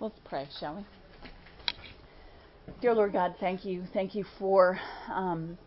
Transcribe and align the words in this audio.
Let's 0.00 0.20
pray, 0.24 0.46
shall 0.60 0.76
we? 0.76 0.84
Dear 2.80 2.94
Lord 2.94 3.12
God, 3.12 3.34
thank 3.40 3.64
you. 3.64 3.82
Thank 3.92 4.14
you 4.14 4.24
for 4.38 4.78
um, 5.12 5.58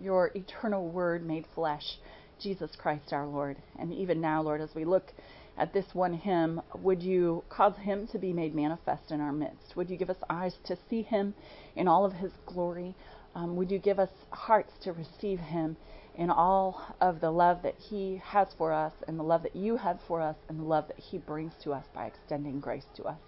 your 0.00 0.32
eternal 0.34 0.88
word 0.88 1.24
made 1.24 1.46
flesh, 1.54 1.98
Jesus 2.40 2.72
Christ 2.76 3.12
our 3.12 3.24
Lord. 3.24 3.56
And 3.78 3.94
even 3.94 4.20
now, 4.20 4.42
Lord, 4.42 4.60
as 4.60 4.70
we 4.74 4.84
look 4.84 5.12
at 5.56 5.72
this 5.72 5.84
one 5.92 6.12
hymn, 6.12 6.60
would 6.80 7.00
you 7.04 7.44
cause 7.50 7.76
him 7.76 8.08
to 8.08 8.18
be 8.18 8.32
made 8.32 8.52
manifest 8.52 9.12
in 9.12 9.20
our 9.20 9.30
midst? 9.30 9.76
Would 9.76 9.90
you 9.90 9.96
give 9.96 10.10
us 10.10 10.16
eyes 10.28 10.56
to 10.64 10.76
see 10.90 11.02
him 11.02 11.32
in 11.76 11.86
all 11.86 12.04
of 12.04 12.14
his 12.14 12.32
glory? 12.46 12.96
Um, 13.36 13.54
would 13.54 13.70
you 13.70 13.78
give 13.78 14.00
us 14.00 14.10
hearts 14.30 14.72
to 14.82 14.92
receive 14.92 15.38
him 15.38 15.76
in 16.16 16.30
all 16.30 16.96
of 17.00 17.20
the 17.20 17.30
love 17.30 17.62
that 17.62 17.76
he 17.76 18.20
has 18.24 18.48
for 18.58 18.72
us, 18.72 18.92
and 19.06 19.16
the 19.16 19.22
love 19.22 19.44
that 19.44 19.54
you 19.54 19.76
have 19.76 20.00
for 20.08 20.20
us, 20.20 20.36
and 20.48 20.58
the 20.58 20.64
love 20.64 20.88
that 20.88 20.98
he 20.98 21.18
brings 21.18 21.52
to 21.62 21.72
us 21.72 21.84
by 21.94 22.06
extending 22.06 22.58
grace 22.58 22.86
to 22.96 23.04
us? 23.04 23.18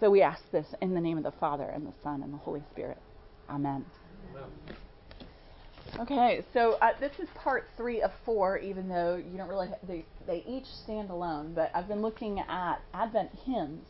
So 0.00 0.08
we 0.10 0.22
ask 0.22 0.42
this 0.50 0.66
in 0.80 0.94
the 0.94 1.00
name 1.00 1.18
of 1.18 1.24
the 1.24 1.32
Father 1.32 1.64
and 1.64 1.86
the 1.86 1.92
Son 2.02 2.22
and 2.22 2.32
the 2.32 2.38
Holy 2.38 2.62
Spirit. 2.72 2.96
Amen. 3.50 3.84
Amen. 4.30 4.50
Okay, 5.98 6.42
so 6.54 6.78
uh, 6.80 6.92
this 6.98 7.12
is 7.18 7.28
part 7.34 7.66
three 7.76 8.00
of 8.00 8.10
four, 8.24 8.56
even 8.56 8.88
though 8.88 9.16
you 9.16 9.36
don't 9.36 9.48
really, 9.48 9.68
they, 9.86 10.06
they 10.26 10.42
each 10.48 10.64
stand 10.84 11.10
alone, 11.10 11.52
but 11.54 11.70
I've 11.74 11.88
been 11.88 12.00
looking 12.00 12.38
at 12.38 12.76
Advent 12.94 13.30
hymns 13.44 13.84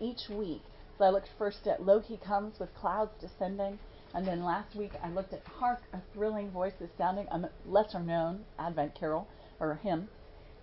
each 0.00 0.28
week. 0.28 0.60
So 0.98 1.04
I 1.04 1.10
looked 1.10 1.30
first 1.38 1.66
at 1.66 1.82
Lo 1.82 1.98
He 1.98 2.18
Comes 2.18 2.58
with 2.58 2.74
Clouds 2.74 3.12
Descending, 3.18 3.78
and 4.14 4.26
then 4.26 4.44
last 4.44 4.76
week 4.76 4.92
I 5.02 5.08
looked 5.10 5.32
at 5.32 5.46
Hark, 5.46 5.80
a 5.94 5.98
Thrilling 6.12 6.50
Voice 6.50 6.74
is 6.80 6.90
Sounding, 6.98 7.26
a 7.28 7.48
lesser 7.66 8.00
known 8.00 8.44
Advent 8.58 8.94
carol 8.94 9.26
or 9.60 9.80
hymn. 9.82 10.08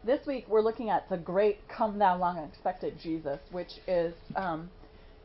This 0.03 0.27
week 0.27 0.45
we're 0.47 0.61
looking 0.61 0.89
at 0.91 1.09
the 1.09 1.17
great 1.17 1.67
Come 1.67 1.97
Thou 1.97 2.17
Long 2.17 2.37
Expected 2.37 2.99
Jesus, 3.01 3.39
which 3.51 3.71
is 3.87 4.13
um, 4.35 4.69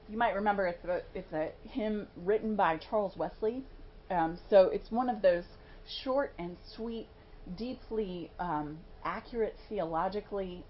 you 0.09 0.17
might 0.17 0.35
remember 0.35 0.67
it's 0.67 0.85
a, 0.85 1.01
it's 1.15 1.33
a 1.33 1.51
hymn 1.69 2.07
written 2.17 2.57
by 2.57 2.79
Charles 2.79 3.17
Wesley. 3.17 3.63
Um, 4.11 4.39
so 4.49 4.69
it's 4.69 4.91
one 4.91 5.09
of 5.09 5.23
those 5.23 5.45
short 6.03 6.33
and 6.39 6.57
sweet, 6.75 7.09
deeply 7.57 8.31
um, 8.39 8.79
accurate 9.05 9.57
theologically 9.69 10.65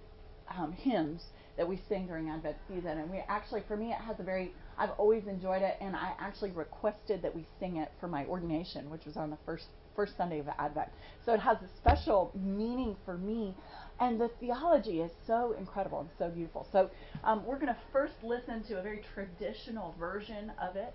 um, 0.56 0.72
hymns 0.72 1.22
that 1.56 1.69
we 1.69 1.80
sing 1.88 2.06
during 2.06 2.28
Advent 2.28 2.56
season. 2.69 2.98
And 2.98 3.10
we 3.10 3.22
actually, 3.28 3.62
for 3.66 3.77
me, 3.77 3.91
it 3.91 4.00
has 4.00 4.20
a 4.20 4.22
very, 4.22 4.52
I've 4.78 4.91
always 4.98 5.27
enjoyed 5.27 5.62
it, 5.62 5.77
and 5.80 5.97
I 5.97 6.12
actually 6.19 6.50
requested 6.50 7.22
that 7.22 7.34
we 7.34 7.47
sing 7.58 7.77
it 7.77 7.91
for 8.00 8.08
my 8.08 8.25
ordination, 8.27 8.91
which 8.91 9.05
was 9.05 9.16
on 9.16 9.30
the 9.30 9.38
first 9.44 9.66
first 9.97 10.16
Sunday 10.16 10.39
of 10.39 10.47
Advent. 10.58 10.91
So 11.25 11.33
it 11.33 11.41
has 11.41 11.56
a 11.58 11.69
special 11.80 12.30
meaning 12.34 12.97
for 13.05 13.16
me 13.16 13.55
and 14.00 14.20
the 14.20 14.28
theology 14.41 15.00
is 15.00 15.11
so 15.27 15.55
incredible 15.58 16.00
and 16.00 16.11
so 16.19 16.28
beautiful. 16.28 16.66
So 16.70 16.91
um, 17.25 17.44
we're 17.47 17.58
going 17.58 17.69
to 17.69 17.77
first 17.92 18.14
listen 18.22 18.62
to 18.64 18.78
a 18.78 18.83
very 18.83 19.03
traditional 19.14 19.94
version 19.98 20.53
of 20.61 20.77
it, 20.77 20.94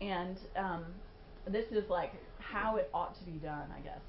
and 0.00 0.36
um, 0.56 0.84
this 1.46 1.66
is 1.70 1.88
like 1.88 2.12
how 2.38 2.76
it 2.76 2.90
ought 2.92 3.16
to 3.18 3.24
be 3.24 3.38
done, 3.38 3.68
I 3.76 3.80
guess. 3.80 4.00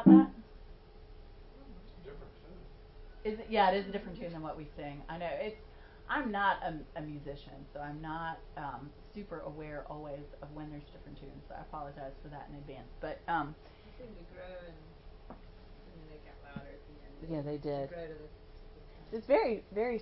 About 0.00 0.04
that? 0.16 0.30
Is 3.24 3.38
it, 3.40 3.46
yeah, 3.50 3.70
it 3.70 3.78
is 3.78 3.88
a 3.88 3.90
different 3.90 4.18
tune 4.18 4.32
than 4.32 4.42
what 4.42 4.56
we 4.56 4.66
sing. 4.76 5.02
I 5.08 5.18
know 5.18 5.28
it's. 5.40 5.56
I'm 6.08 6.30
not 6.30 6.62
a, 6.62 6.74
a 7.00 7.02
musician, 7.02 7.66
so 7.74 7.80
I'm 7.80 8.00
not 8.00 8.38
um, 8.56 8.90
super 9.12 9.40
aware 9.40 9.84
always 9.90 10.22
of 10.40 10.48
when 10.54 10.70
there's 10.70 10.84
different 10.94 11.18
tunes. 11.18 11.42
So 11.48 11.56
I 11.58 11.62
apologize 11.62 12.12
for 12.22 12.28
that 12.28 12.46
in 12.48 12.56
advance. 12.58 12.86
But 13.00 13.18
um, 13.26 13.56
and, 13.98 14.08
and 15.28 15.36
they 16.08 16.20
got 16.22 16.38
louder 16.46 16.70
at 16.70 16.78
the 16.86 17.34
end. 17.34 17.34
Yeah, 17.34 17.42
they 17.42 17.58
did. 17.58 17.90
It's 19.12 19.26
very, 19.26 19.64
very 19.74 20.00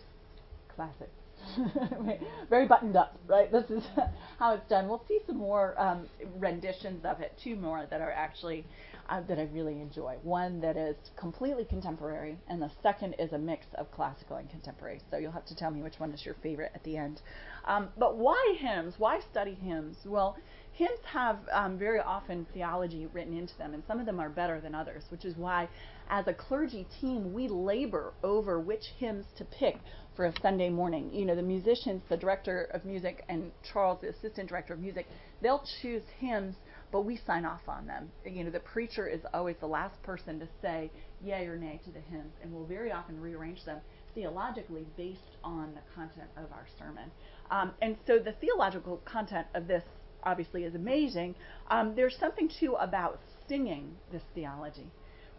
classic. 0.69 1.09
very 2.50 2.66
buttoned 2.66 2.97
up, 2.97 3.19
right? 3.27 3.50
This 3.50 3.71
is 3.71 3.84
how 4.38 4.55
it's 4.55 4.69
done. 4.69 4.88
We'll 4.88 5.05
see 5.09 5.21
some 5.27 5.38
more 5.38 5.81
um, 5.81 6.06
renditions 6.38 7.05
of 7.05 7.21
it, 7.21 7.38
two 7.43 7.56
more 7.56 7.87
that 7.91 8.00
are 8.00 8.12
actually 8.12 8.66
uh, 9.09 9.21
that 9.28 9.38
I 9.38 9.49
really 9.53 9.81
enjoy. 9.81 10.16
One 10.22 10.60
that 10.60 10.77
is 10.77 10.97
completely 11.16 11.65
contemporary, 11.65 12.38
and 12.49 12.60
the 12.60 12.71
second 12.83 13.15
is 13.19 13.33
a 13.33 13.38
mix 13.38 13.66
of 13.75 13.91
classical 13.91 14.37
and 14.37 14.49
contemporary. 14.49 15.00
So 15.10 15.19
you'll 15.19 15.33
have 15.33 15.44
to 15.47 15.56
tell 15.56 15.71
me 15.71 15.83
which 15.83 16.00
one 16.00 16.12
is 16.12 16.25
your 16.25 16.37
favorite 16.43 16.72
at 16.75 16.83
the 16.84 16.97
end. 16.97 17.21
Um, 17.66 17.88
but 17.99 18.16
why 18.16 18.56
hymns? 18.59 18.94
Why 18.99 19.21
study 19.21 19.54
hymns? 19.54 19.99
Well, 20.04 20.37
hymns 20.72 21.00
have 21.04 21.38
um, 21.53 21.78
very 21.78 22.00
often 22.00 22.47
theology 22.54 23.06
written 23.12 23.37
into 23.37 23.56
them, 23.59 23.75
and 23.75 23.83
some 23.87 24.00
of 24.00 24.06
them 24.06 24.21
are 24.21 24.28
better 24.28 24.60
than 24.60 24.75
others, 24.75 25.04
which 25.10 25.25
is 25.25 25.37
why, 25.37 25.69
as 26.09 26.26
a 26.26 26.34
clergy 26.34 26.87
team, 27.00 27.32
we 27.32 27.48
labor 27.48 28.12
over 28.22 28.60
which 28.60 28.84
hymns 28.98 29.26
to 29.37 29.44
pick 29.44 29.78
for 30.15 30.26
a 30.26 30.41
Sunday 30.41 30.70
morning. 30.70 31.12
You 31.12 31.24
know, 31.24 31.34
the 31.34 31.42
musicians, 31.42 32.03
the 32.09 32.16
director 32.16 32.68
of 32.72 32.84
music, 32.84 33.24
and 33.28 33.51
Charles, 33.72 34.01
the 34.01 34.09
assistant 34.09 34.48
director 34.48 34.74
of 34.74 34.80
music, 34.80 35.06
they'll 35.42 35.65
choose 35.83 36.03
hymns 36.18 36.56
but 36.95 37.04
we 37.04 37.18
sign 37.27 37.45
off 37.45 37.68
on 37.68 37.89
them. 37.89 38.09
You 38.24 38.45
know, 38.45 38.53
the 38.53 38.60
preacher 38.60 39.09
is 39.09 39.18
always 39.34 39.56
the 39.59 39.66
last 39.66 40.01
person 40.04 40.39
to 40.39 40.47
say 40.62 40.92
yay 41.21 41.45
or 41.48 41.56
nay 41.56 41.80
to 41.84 41.91
the 41.91 41.98
hymns, 41.98 42.33
and 42.41 42.53
we'll 42.53 42.66
very 42.66 42.92
often 42.92 43.21
rearrange 43.21 43.65
them 43.65 43.80
theologically 44.15 44.86
based 44.97 45.36
on 45.42 45.74
the 45.74 45.80
content 45.92 46.28
of 46.36 46.45
our 46.53 46.68
sermon. 46.78 47.10
Um, 47.50 47.72
and 47.83 47.97
so 48.07 48.21
the 48.21 48.30
theological 48.41 48.98
content 49.04 49.48
of 49.57 49.66
this 49.66 49.83
obviously 50.22 50.62
is 50.62 50.77
amazing. 50.77 51.34
Um, 51.68 51.97
there's 51.97 52.16
something 52.16 52.48
too 52.60 52.74
about 52.74 53.18
singing 53.48 53.97
this 54.12 54.22
theology. 54.33 54.86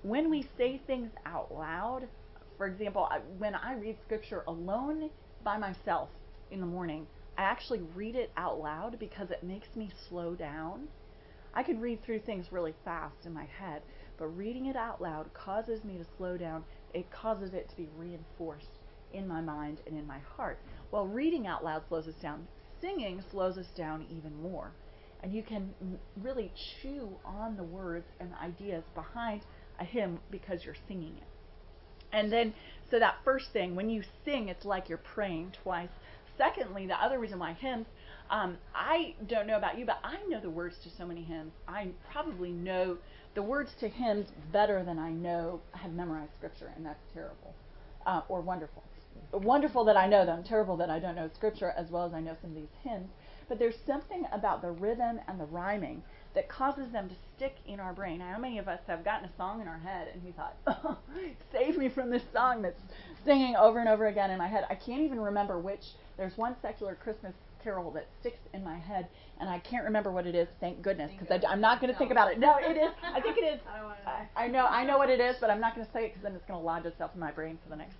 When 0.05 0.29
we 0.29 0.47
say 0.55 0.79
things 0.85 1.09
out 1.25 1.51
loud, 1.51 2.07
for 2.57 2.67
example, 2.67 3.09
when 3.39 3.55
I 3.55 3.73
read 3.73 3.97
scripture 4.05 4.43
alone 4.47 5.09
by 5.43 5.57
myself 5.57 6.09
in 6.51 6.59
the 6.59 6.65
morning, 6.67 7.07
I 7.37 7.41
actually 7.41 7.81
read 7.95 8.15
it 8.15 8.31
out 8.37 8.59
loud 8.59 8.99
because 8.99 9.31
it 9.31 9.43
makes 9.43 9.75
me 9.75 9.89
slow 10.07 10.35
down 10.35 10.87
I 11.55 11.63
can 11.63 11.79
read 11.79 12.03
through 12.03 12.19
things 12.19 12.51
really 12.51 12.73
fast 12.83 13.25
in 13.25 13.33
my 13.33 13.45
head, 13.45 13.81
but 14.17 14.27
reading 14.27 14.65
it 14.65 14.75
out 14.75 15.01
loud 15.01 15.33
causes 15.33 15.85
me 15.85 15.97
to 15.97 16.05
slow 16.17 16.37
down. 16.37 16.65
It 16.93 17.09
causes 17.11 17.53
it 17.53 17.69
to 17.69 17.77
be 17.77 17.87
reinforced 17.97 18.79
in 19.13 19.25
my 19.25 19.39
mind 19.39 19.79
and 19.87 19.97
in 19.97 20.05
my 20.05 20.19
heart. 20.19 20.59
Well, 20.91 21.07
reading 21.07 21.47
out 21.47 21.63
loud 21.63 21.83
slows 21.87 22.09
us 22.09 22.15
down. 22.21 22.45
Singing 22.81 23.23
slows 23.31 23.57
us 23.57 23.67
down 23.77 24.05
even 24.09 24.41
more. 24.41 24.71
And 25.23 25.33
you 25.33 25.43
can 25.43 25.73
really 26.21 26.51
chew 26.81 27.09
on 27.23 27.55
the 27.55 27.63
words 27.63 28.05
and 28.19 28.33
ideas 28.43 28.83
behind 28.93 29.41
a 29.79 29.83
hymn 29.83 30.19
because 30.31 30.63
you're 30.63 30.75
singing 30.87 31.15
it. 31.17 31.27
And 32.11 32.31
then, 32.31 32.53
so 32.89 32.99
that 32.99 33.15
first 33.23 33.51
thing, 33.51 33.75
when 33.75 33.89
you 33.89 34.03
sing, 34.23 34.49
it's 34.49 34.65
like 34.65 34.87
you're 34.87 34.97
praying 34.97 35.53
twice. 35.63 35.89
Secondly, 36.37 36.85
the 36.87 37.01
other 37.01 37.19
reason 37.19 37.39
why 37.39 37.53
hymns, 37.53 37.87
um, 38.29 38.57
I 38.73 39.15
don't 39.27 39.47
know 39.47 39.57
about 39.57 39.77
you, 39.77 39.85
but 39.85 39.99
I 40.03 40.17
know 40.27 40.39
the 40.39 40.49
words 40.49 40.77
to 40.83 40.89
so 40.97 41.05
many 41.05 41.23
hymns. 41.23 41.53
I 41.67 41.89
probably 42.11 42.51
know 42.51 42.97
the 43.35 43.41
words 43.41 43.71
to 43.79 43.89
hymns 43.89 44.27
better 44.51 44.83
than 44.83 44.97
I 44.97 45.11
know, 45.11 45.61
I 45.73 45.79
have 45.79 45.91
memorized 45.91 46.31
scripture, 46.37 46.71
and 46.75 46.85
that's 46.85 47.03
terrible. 47.13 47.53
Uh, 48.05 48.21
or 48.29 48.41
wonderful. 48.41 48.83
Wonderful 49.31 49.83
that 49.85 49.97
I 49.97 50.07
know 50.07 50.25
them, 50.25 50.43
terrible 50.43 50.77
that 50.77 50.89
I 50.89 50.99
don't 50.99 51.15
know 51.15 51.29
scripture 51.35 51.73
as 51.77 51.89
well 51.89 52.05
as 52.05 52.13
I 52.13 52.21
know 52.21 52.35
some 52.41 52.51
of 52.51 52.55
these 52.55 52.69
hymns. 52.83 53.09
But 53.47 53.59
there's 53.59 53.75
something 53.85 54.25
about 54.31 54.61
the 54.61 54.71
rhythm 54.71 55.19
and 55.27 55.39
the 55.39 55.45
rhyming 55.45 56.03
that 56.35 56.49
causes 56.49 56.91
them 56.91 57.09
to 57.09 57.15
stick 57.35 57.55
in 57.65 57.79
our 57.79 57.93
brain. 57.93 58.19
How 58.19 58.37
many 58.37 58.59
of 58.59 58.67
us 58.67 58.79
have 58.87 59.03
gotten 59.03 59.27
a 59.27 59.35
song 59.37 59.61
in 59.61 59.67
our 59.67 59.79
head 59.79 60.09
and 60.13 60.23
we 60.23 60.31
thought, 60.31 60.55
oh, 60.67 60.97
save 61.51 61.77
me 61.77 61.89
from 61.89 62.09
this 62.09 62.23
song 62.33 62.61
that's 62.61 62.81
singing 63.23 63.55
over 63.55 63.79
and 63.79 63.89
over 63.89 64.07
again 64.07 64.31
in 64.31 64.37
my 64.37 64.47
head? 64.47 64.65
I 64.69 64.75
can't 64.75 65.01
even 65.01 65.19
remember 65.19 65.57
which. 65.59 65.85
There's 66.17 66.37
one 66.37 66.55
secular 66.61 66.95
Christmas 66.95 67.33
carol 67.63 67.91
that 67.91 68.07
sticks 68.19 68.39
in 68.53 68.63
my 68.63 68.77
head, 68.77 69.07
and 69.39 69.49
I 69.49 69.59
can't 69.59 69.83
remember 69.83 70.11
what 70.11 70.27
it 70.27 70.35
is. 70.35 70.47
Thank 70.59 70.81
goodness, 70.81 71.11
because 71.17 71.43
I'm 71.47 71.59
not 71.59 71.81
going 71.81 71.91
to 71.91 71.97
think 71.97 72.11
about 72.11 72.31
it. 72.31 72.39
No, 72.39 72.57
it 72.59 72.77
is. 72.77 72.91
I 73.03 73.19
think 73.19 73.37
it 73.37 73.43
is. 73.43 73.59
I, 74.05 74.45
I 74.45 74.47
know. 74.47 74.65
I 74.67 74.85
know 74.85 74.97
what 74.97 75.09
it 75.09 75.19
is, 75.19 75.35
but 75.41 75.49
I'm 75.49 75.59
not 75.59 75.75
going 75.75 75.85
to 75.85 75.91
say 75.91 76.05
it 76.05 76.09
because 76.09 76.23
then 76.23 76.35
it's 76.35 76.45
going 76.45 76.59
to 76.59 76.65
lodge 76.65 76.85
itself 76.85 77.11
in 77.15 77.19
my 77.19 77.31
brain 77.31 77.57
for 77.63 77.69
the 77.69 77.75
next. 77.75 77.97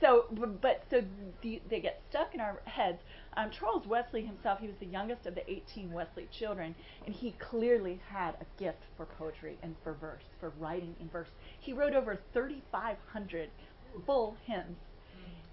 So, 0.00 0.26
but 0.60 0.84
so 0.90 1.02
the, 1.42 1.62
they 1.70 1.80
get 1.80 2.02
stuck 2.10 2.34
in 2.34 2.40
our 2.40 2.60
heads. 2.64 2.98
Um, 3.36 3.50
Charles 3.50 3.86
Wesley 3.86 4.22
himself, 4.24 4.58
he 4.60 4.66
was 4.66 4.76
the 4.80 4.86
youngest 4.86 5.26
of 5.26 5.34
the 5.34 5.48
18 5.50 5.92
Wesley 5.92 6.28
children, 6.36 6.74
and 7.06 7.14
he 7.14 7.32
clearly 7.38 8.00
had 8.08 8.34
a 8.40 8.60
gift 8.60 8.82
for 8.96 9.06
poetry 9.06 9.56
and 9.62 9.74
for 9.82 9.94
verse, 9.94 10.24
for 10.40 10.50
writing 10.58 10.94
in 11.00 11.08
verse. 11.08 11.28
He 11.60 11.72
wrote 11.72 11.94
over 11.94 12.18
3,500 12.32 13.50
full 14.04 14.36
hymns, 14.44 14.78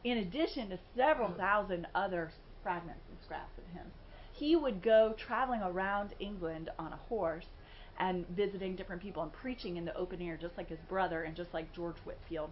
in 0.03 0.17
addition 0.17 0.69
to 0.69 0.79
several 0.95 1.31
thousand 1.31 1.87
other 1.93 2.31
fragments 2.63 3.03
and 3.09 3.17
scraps 3.23 3.57
of 3.57 3.63
hymns. 3.73 3.93
He 4.33 4.55
would 4.55 4.81
go 4.81 5.13
traveling 5.17 5.61
around 5.61 6.13
England 6.19 6.69
on 6.79 6.93
a 6.93 6.99
horse 7.09 7.45
and 7.99 8.27
visiting 8.29 8.75
different 8.75 9.01
people 9.01 9.21
and 9.21 9.31
preaching 9.31 9.77
in 9.77 9.85
the 9.85 9.95
open 9.95 10.21
air, 10.21 10.37
just 10.37 10.57
like 10.57 10.69
his 10.69 10.79
brother 10.89 11.23
and 11.23 11.35
just 11.35 11.53
like 11.53 11.71
George 11.73 11.97
Whitefield. 12.03 12.49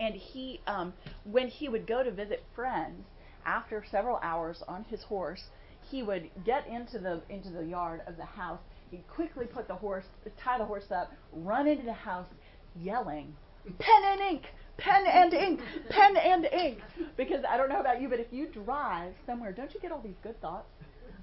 And 0.00 0.14
he, 0.14 0.60
um, 0.66 0.92
when 1.24 1.48
he 1.48 1.68
would 1.68 1.86
go 1.86 2.02
to 2.02 2.10
visit 2.10 2.44
friends, 2.54 3.04
after 3.46 3.84
several 3.90 4.18
hours 4.22 4.62
on 4.66 4.84
his 4.84 5.02
horse, 5.02 5.42
he 5.90 6.02
would 6.02 6.30
get 6.44 6.66
into 6.66 6.98
the 6.98 7.20
into 7.28 7.50
the 7.50 7.64
yard 7.64 8.00
of 8.06 8.16
the 8.16 8.24
house. 8.24 8.60
He'd 8.90 9.06
quickly 9.08 9.46
put 9.46 9.68
the 9.68 9.74
horse, 9.74 10.04
tie 10.42 10.58
the 10.58 10.64
horse 10.64 10.90
up, 10.90 11.12
run 11.32 11.66
into 11.66 11.84
the 11.84 11.92
house, 11.92 12.28
yelling, 12.74 13.36
"Pen 13.78 14.02
and 14.04 14.20
ink! 14.20 14.44
pen 14.76 15.06
and 15.06 15.32
ink, 15.32 15.60
pen 15.88 16.16
and 16.16 16.46
ink. 16.46 16.78
Because 17.16 17.44
I 17.48 17.56
don't 17.56 17.68
know 17.68 17.80
about 17.80 18.00
you, 18.00 18.08
but 18.08 18.20
if 18.20 18.32
you 18.32 18.48
drive 18.48 19.12
somewhere, 19.26 19.52
don't 19.52 19.72
you 19.72 19.80
get 19.80 19.92
all 19.92 20.00
these 20.00 20.18
good 20.22 20.40
thoughts? 20.40 20.68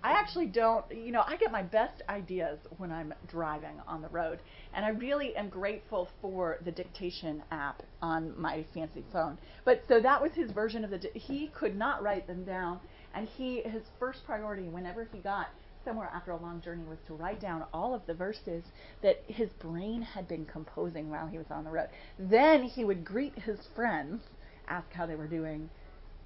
I 0.04 0.12
actually 0.12 0.48
don't, 0.48 0.84
you 0.92 1.12
know, 1.12 1.24
I 1.26 1.38
get 1.38 1.52
my 1.52 1.62
best 1.62 2.02
ideas 2.10 2.60
when 2.78 2.92
I'm 2.92 3.14
driving 3.28 3.80
on 3.88 4.02
the 4.02 4.08
road. 4.10 4.40
And 4.74 4.84
I 4.84 4.90
really 4.90 5.36
am 5.36 5.50
grateful 5.50 6.10
for 6.22 6.58
the 6.66 6.72
dictation 6.72 7.44
app 7.52 7.84
on 8.02 8.40
my 8.40 8.66
fancy 8.74 9.04
phone. 9.14 9.38
But 9.64 9.84
so 9.88 10.00
that 10.00 10.22
was 10.22 10.32
his 10.34 10.52
version 10.52 10.84
of 10.84 10.90
the, 10.90 10.98
di- 10.98 11.20
he 11.20 11.48
could 11.48 11.78
not 11.78 12.02
write 12.02 12.26
them 12.26 12.44
down. 12.44 12.80
And 13.14 13.28
he, 13.28 13.62
his 13.62 13.84
first 14.00 14.26
priority 14.26 14.70
whenever 14.70 15.08
he 15.12 15.20
got 15.20 15.48
somewhere 15.86 16.10
after 16.14 16.32
a 16.32 16.38
long 16.42 16.62
journey 16.62 16.84
was 16.84 17.00
to 17.08 17.14
write 17.14 17.40
down 17.42 17.66
all 17.74 17.94
of 17.94 18.06
the 18.08 18.14
verses 18.14 18.64
that 19.02 19.22
his 19.28 19.50
brain 19.60 20.02
had 20.02 20.28
been 20.28 20.46
composing 20.46 21.10
while 21.10 21.28
he 21.28 21.38
was 21.38 21.50
on 21.52 21.64
the 21.64 21.70
road. 21.70 21.90
Then 22.18 22.64
he 22.64 22.86
would 22.86 23.04
greet 23.04 23.38
his 23.38 23.60
friends, 23.76 24.22
ask 24.68 24.92
how 24.94 25.06
they 25.06 25.16
were 25.16 25.28
doing, 25.28 25.70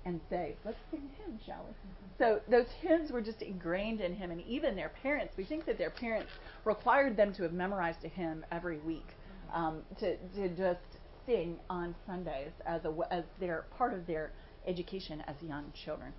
and 0.05 0.21
say, 0.29 0.55
Let's 0.63 0.77
sing 0.91 1.01
a 1.01 1.23
hymn, 1.23 1.39
shall 1.45 1.65
we? 1.67 1.73
So 2.17 2.39
those 2.47 2.67
hymns 2.81 3.11
were 3.11 3.21
just 3.21 3.41
ingrained 3.41 3.99
in 3.99 4.13
him, 4.13 4.31
and 4.31 4.41
even 4.41 4.75
their 4.75 4.91
parents, 5.01 5.33
we 5.35 5.43
think 5.43 5.65
that 5.65 5.77
their 5.77 5.89
parents 5.89 6.31
required 6.63 7.17
them 7.17 7.33
to 7.33 7.43
have 7.43 7.53
memorized 7.53 8.05
a 8.05 8.07
hymn 8.07 8.45
every 8.51 8.77
week 8.79 9.09
um, 9.53 9.81
to, 9.99 10.15
to 10.35 10.49
just 10.49 10.79
sing 11.25 11.57
on 11.69 11.95
Sundays 12.05 12.51
as, 12.65 12.85
a, 12.85 12.93
as 13.11 13.23
their 13.39 13.65
part 13.77 13.93
of 13.93 14.05
their 14.07 14.31
education 14.67 15.23
as 15.27 15.35
young 15.41 15.71
children. 15.85 16.13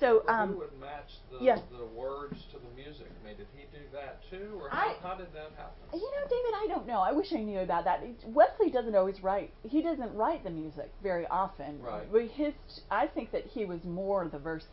So 0.00 0.22
well, 0.26 0.34
um, 0.34 0.48
who 0.52 0.58
would 0.58 0.80
match 0.80 1.10
the, 1.30 1.44
yeah. 1.44 1.58
the 1.76 1.84
words 1.84 2.36
to 2.52 2.58
the 2.58 2.74
music? 2.74 3.06
I 3.22 3.26
mean, 3.26 3.36
did 3.36 3.46
he 3.54 3.64
do 3.70 3.84
that 3.92 4.20
too, 4.30 4.58
or 4.58 4.70
how, 4.70 4.78
I, 4.78 4.94
how 5.02 5.14
did 5.14 5.26
that 5.34 5.50
happen? 5.56 5.74
You 5.92 6.00
know, 6.00 6.24
David, 6.24 6.54
I 6.54 6.66
don't 6.68 6.86
know. 6.86 7.00
I 7.00 7.12
wish 7.12 7.32
I 7.34 7.40
knew 7.40 7.60
about 7.60 7.84
that. 7.84 8.02
Wesley 8.24 8.70
doesn't 8.70 8.96
always 8.96 9.22
write. 9.22 9.52
He 9.62 9.82
doesn't 9.82 10.14
write 10.14 10.42
the 10.42 10.50
music 10.50 10.90
very 11.02 11.26
often. 11.26 11.82
Right. 11.82 12.10
But 12.10 12.28
his, 12.28 12.54
I 12.90 13.08
think 13.08 13.30
that 13.32 13.44
he 13.44 13.66
was 13.66 13.84
more 13.84 14.26
the 14.26 14.38
verse 14.38 14.64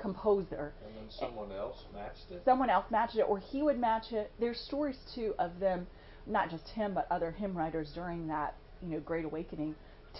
composer. 0.00 0.72
And 0.84 0.96
then 0.96 1.10
someone 1.10 1.52
else 1.52 1.84
matched 1.94 2.30
it. 2.32 2.42
Someone 2.44 2.68
else 2.68 2.86
matched 2.90 3.16
it, 3.16 3.22
or 3.22 3.38
he 3.38 3.62
would 3.62 3.78
match 3.78 4.12
it. 4.12 4.32
There's 4.40 4.58
stories 4.58 4.98
too 5.14 5.34
of 5.38 5.60
them, 5.60 5.86
not 6.26 6.50
just 6.50 6.68
him, 6.70 6.92
but 6.92 7.06
other 7.08 7.30
hymn 7.30 7.56
writers 7.56 7.92
during 7.94 8.26
that, 8.26 8.56
you 8.82 8.88
know, 8.88 9.00
Great 9.00 9.24
Awakening, 9.24 9.76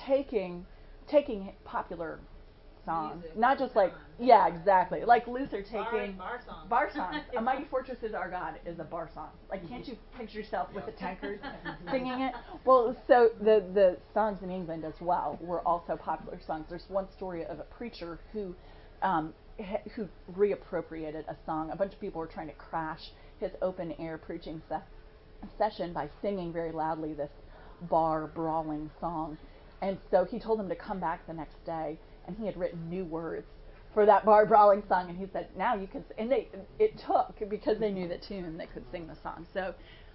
taking 0.07 0.65
taking 1.09 1.53
popular 1.65 2.21
songs, 2.85 3.21
Music, 3.21 3.37
not 3.39 3.59
just 3.59 3.77
like 3.77 3.91
songs. 3.93 4.03
yeah, 4.19 4.49
exactly. 4.49 5.05
Like 5.05 5.27
Luther 5.27 5.63
taking 5.63 6.17
bar, 6.17 6.41
bar 6.41 6.41
songs. 6.47 6.69
bar 6.69 6.91
songs. 6.95 7.23
a 7.37 7.41
mighty 7.41 7.65
fortress 7.71 7.99
is 8.03 8.15
our 8.15 8.31
God 8.31 8.55
is 8.67 8.79
a 8.79 8.85
bar 8.85 9.09
song. 9.15 9.29
Like, 9.51 9.69
can't 9.69 9.87
you 9.87 9.97
picture 10.17 10.41
yourself 10.41 10.69
with 10.75 10.87
a 10.89 10.93
tankard 10.93 11.41
singing 11.91 12.21
it? 12.21 12.35
Well, 12.65 12.97
so 13.07 13.31
the 13.41 13.65
the 13.75 13.97
songs 14.15 14.39
in 14.43 14.51
England 14.51 14.85
as 14.85 14.95
well 15.01 15.39
were 15.41 15.61
also 15.61 15.97
popular 15.97 16.39
songs. 16.47 16.67
There's 16.69 16.87
one 16.89 17.07
story 17.17 17.45
of 17.45 17.59
a 17.59 17.65
preacher 17.65 18.19
who. 18.33 18.55
Um, 19.03 19.35
who 19.95 20.09
reappropriated 20.35 21.29
a 21.29 21.37
song. 21.45 21.71
A 21.71 21.77
bunch 21.77 21.93
of 21.93 22.01
people 22.01 22.21
were 22.21 22.27
trying 22.27 22.49
to 22.49 22.55
crash 22.55 23.11
his 23.39 23.51
open 23.61 23.93
air 23.99 24.17
preaching 24.17 24.63
se- 24.69 24.77
session 25.59 25.93
by 25.93 26.09
singing 26.23 26.53
very 26.53 26.73
loudly 26.73 27.13
this 27.13 27.31
bar 27.83 28.27
brawling 28.29 28.91
song. 28.99 29.37
And 29.83 29.99
so 30.11 30.25
he 30.25 30.39
told 30.39 30.59
them 30.59 30.69
to 30.69 30.75
come 30.75 31.01
back 31.01 31.27
the 31.27 31.35
next 31.35 31.63
day 31.67 31.99
and 32.27 32.37
he 32.37 32.47
had 32.47 32.57
written 32.57 32.89
new 32.89 33.05
words 33.05 33.47
for 33.95 34.07
that 34.07 34.25
bar 34.25 34.47
brawling 34.47 34.83
song, 34.89 35.09
and 35.09 35.19
he 35.19 35.27
said, 35.33 35.49
"Now 35.57 35.75
you 35.75 35.87
can." 35.87 36.05
And 36.19 36.31
they 36.31 36.49
it 36.79 36.99
took 36.99 37.35
because 37.49 37.79
they 37.79 37.91
knew 37.91 38.09
the 38.09 38.19
tune, 38.19 38.57
they 38.57 38.67
could 38.67 38.85
sing 38.91 39.07
the 39.07 39.17
song. 39.23 39.47
So, 39.53 39.75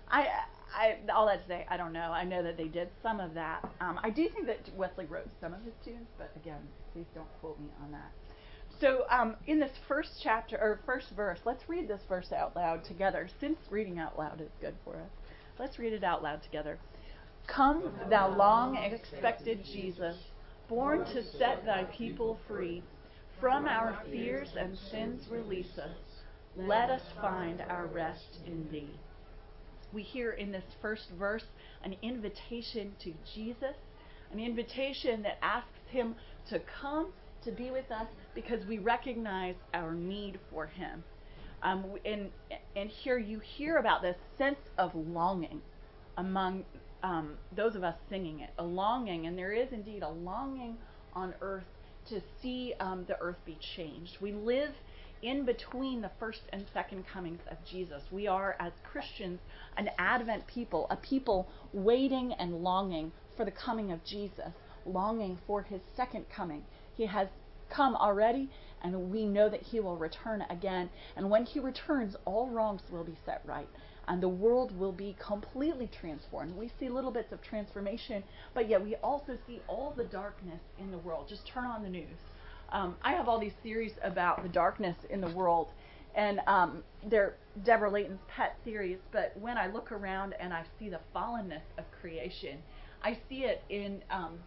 I, 0.09 0.27
I 0.73 0.97
all 1.13 1.27
that 1.27 1.43
to 1.43 1.47
say, 1.47 1.65
I 1.69 1.77
don't 1.77 1.93
know. 1.93 2.11
I 2.11 2.23
know 2.23 2.43
that 2.43 2.57
they 2.57 2.67
did 2.67 2.89
some 3.03 3.19
of 3.19 3.33
that. 3.35 3.67
Um, 3.81 3.99
I 4.03 4.09
do 4.09 4.27
think 4.29 4.47
that 4.47 4.69
Wesley 4.75 5.05
wrote 5.05 5.29
some 5.39 5.53
of 5.53 5.63
his 5.63 5.73
tunes, 5.83 6.07
but 6.17 6.31
again, 6.35 6.61
please 6.93 7.05
don't 7.13 7.27
quote 7.39 7.59
me 7.59 7.67
on 7.83 7.91
that. 7.91 8.11
So, 8.79 9.05
um, 9.09 9.35
in 9.47 9.59
this 9.59 9.71
first 9.87 10.19
chapter 10.21 10.57
or 10.57 10.79
first 10.85 11.07
verse, 11.15 11.39
let's 11.45 11.67
read 11.67 11.87
this 11.87 12.01
verse 12.07 12.31
out 12.31 12.55
loud 12.55 12.83
together. 12.83 13.27
Since 13.39 13.57
reading 13.69 13.99
out 13.99 14.17
loud 14.17 14.41
is 14.41 14.51
good 14.61 14.75
for 14.83 14.95
us, 14.95 15.09
let's 15.59 15.79
read 15.79 15.93
it 15.93 16.03
out 16.03 16.21
loud 16.21 16.43
together. 16.43 16.77
Come, 17.47 17.91
thou 18.09 18.35
long 18.35 18.75
expected 18.75 19.63
Jesus 19.63 20.17
born 20.69 21.05
to 21.05 21.23
set 21.23 21.65
thy 21.65 21.83
people 21.97 22.39
free. 22.47 22.83
From 23.39 23.65
our 23.65 24.01
fears 24.09 24.49
and 24.59 24.77
sins 24.91 25.27
release 25.29 25.77
us. 25.77 25.95
Let 26.57 26.89
us 26.89 27.03
find 27.21 27.61
our 27.69 27.85
rest 27.85 28.39
in 28.45 28.67
thee. 28.71 28.89
We 29.93 30.01
hear 30.01 30.31
in 30.31 30.51
this 30.51 30.63
first 30.81 31.09
verse 31.17 31.45
an 31.83 31.95
invitation 32.01 32.93
to 33.03 33.13
Jesus, 33.35 33.75
an 34.31 34.39
invitation 34.39 35.21
that 35.23 35.37
asks 35.41 35.69
him 35.91 36.15
to 36.49 36.59
come 36.81 37.13
to 37.45 37.51
be 37.51 37.69
with 37.71 37.89
us 37.91 38.07
because 38.33 38.65
we 38.65 38.79
recognize 38.79 39.55
our 39.73 39.93
need 39.93 40.39
for 40.51 40.65
him. 40.65 41.03
Um, 41.63 41.85
and, 42.05 42.29
and 42.75 42.89
here 42.89 43.17
you 43.17 43.39
hear 43.39 43.77
about 43.77 44.01
this 44.01 44.17
sense 44.37 44.59
of 44.77 44.93
longing 44.95 45.61
among 46.17 46.65
um, 47.03 47.37
those 47.55 47.75
of 47.75 47.83
us 47.83 47.95
singing 48.09 48.39
it, 48.39 48.49
a 48.57 48.63
longing, 48.63 49.27
and 49.27 49.37
there 49.37 49.51
is 49.51 49.71
indeed 49.71 50.03
a 50.03 50.09
longing 50.09 50.77
on 51.13 51.33
earth 51.41 51.65
to 52.09 52.21
see 52.41 52.73
um, 52.79 53.05
the 53.07 53.19
earth 53.19 53.37
be 53.45 53.57
changed. 53.75 54.17
We 54.21 54.31
live 54.31 54.71
in 55.21 55.45
between 55.45 56.01
the 56.01 56.11
first 56.19 56.41
and 56.53 56.65
second 56.73 57.05
comings 57.11 57.41
of 57.49 57.57
Jesus. 57.69 58.03
We 58.11 58.27
are, 58.27 58.55
as 58.59 58.71
Christians, 58.89 59.39
an 59.77 59.89
Advent 59.97 60.45
people, 60.47 60.87
a 60.89 60.95
people 60.95 61.47
waiting 61.73 62.33
and 62.33 62.63
longing 62.63 63.11
for 63.35 63.45
the 63.45 63.51
coming 63.51 63.91
of 63.91 64.03
Jesus, 64.05 64.51
longing 64.85 65.37
for 65.47 65.63
his 65.63 65.81
second 65.95 66.25
coming. 66.29 66.63
He 66.95 67.05
has 67.05 67.27
come 67.69 67.95
already, 67.95 68.49
and 68.81 69.11
we 69.11 69.25
know 69.25 69.49
that 69.49 69.61
he 69.61 69.79
will 69.79 69.97
return 69.97 70.43
again. 70.49 70.89
And 71.15 71.29
when 71.29 71.45
he 71.45 71.59
returns, 71.59 72.15
all 72.25 72.49
wrongs 72.49 72.81
will 72.91 73.03
be 73.03 73.17
set 73.25 73.41
right. 73.45 73.67
And 74.07 74.21
the 74.21 74.29
world 74.29 74.77
will 74.77 74.91
be 74.91 75.15
completely 75.25 75.89
transformed. 75.99 76.55
We 76.55 76.71
see 76.79 76.89
little 76.89 77.11
bits 77.11 77.31
of 77.31 77.41
transformation, 77.41 78.23
but 78.53 78.69
yet 78.69 78.83
we 78.83 78.95
also 78.97 79.37
see 79.45 79.61
all 79.67 79.93
the 79.95 80.05
darkness 80.05 80.61
in 80.79 80.91
the 80.91 80.97
world. 80.97 81.27
Just 81.27 81.47
turn 81.47 81.65
on 81.65 81.83
the 81.83 81.89
news. 81.89 82.17
Um, 82.71 82.95
I 83.01 83.13
have 83.13 83.27
all 83.27 83.39
these 83.39 83.53
theories 83.63 83.93
about 84.03 84.43
the 84.43 84.49
darkness 84.49 84.95
in 85.09 85.21
the 85.21 85.29
world, 85.31 85.69
and 86.15 86.39
um, 86.47 86.83
they're 87.09 87.35
Deborah 87.65 87.91
Layton's 87.91 88.19
pet 88.27 88.57
theories. 88.63 88.99
But 89.11 89.33
when 89.39 89.57
I 89.57 89.67
look 89.67 89.91
around 89.91 90.35
and 90.39 90.53
I 90.53 90.63
see 90.79 90.89
the 90.89 90.99
fallenness 91.15 91.63
of 91.77 91.85
creation, 92.01 92.59
I 93.03 93.17
see 93.29 93.43
it 93.43 93.63
in 93.69 94.01
um, 94.09 94.39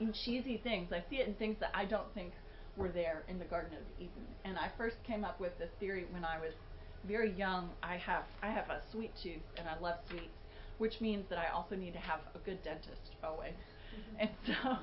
in 0.00 0.12
cheesy 0.12 0.60
things. 0.62 0.92
I 0.92 1.02
see 1.08 1.16
it 1.16 1.28
in 1.28 1.34
things 1.34 1.56
that 1.60 1.70
I 1.74 1.84
don't 1.84 2.12
think 2.14 2.32
were 2.76 2.88
there 2.88 3.22
in 3.28 3.38
the 3.38 3.44
Garden 3.44 3.72
of 3.74 3.82
Eden. 3.98 4.26
And 4.44 4.58
I 4.58 4.70
first 4.76 4.96
came 5.06 5.24
up 5.24 5.40
with 5.40 5.56
this 5.58 5.70
theory 5.78 6.06
when 6.10 6.24
I 6.24 6.38
was 6.38 6.52
very 7.06 7.32
young. 7.32 7.70
I 7.82 7.96
have 7.96 8.24
I 8.42 8.50
have 8.50 8.68
a 8.70 8.80
sweet 8.90 9.12
tooth 9.22 9.42
and 9.56 9.68
I 9.68 9.78
love 9.80 9.96
sweets, 10.08 10.38
which 10.78 11.00
means 11.00 11.28
that 11.30 11.38
I 11.38 11.48
also 11.48 11.76
need 11.76 11.92
to 11.94 11.98
have 11.98 12.20
a 12.34 12.38
good 12.38 12.62
dentist 12.62 13.16
always. 13.22 13.54
Mm-hmm. 13.92 14.20
And 14.20 14.30
so, 14.46 14.78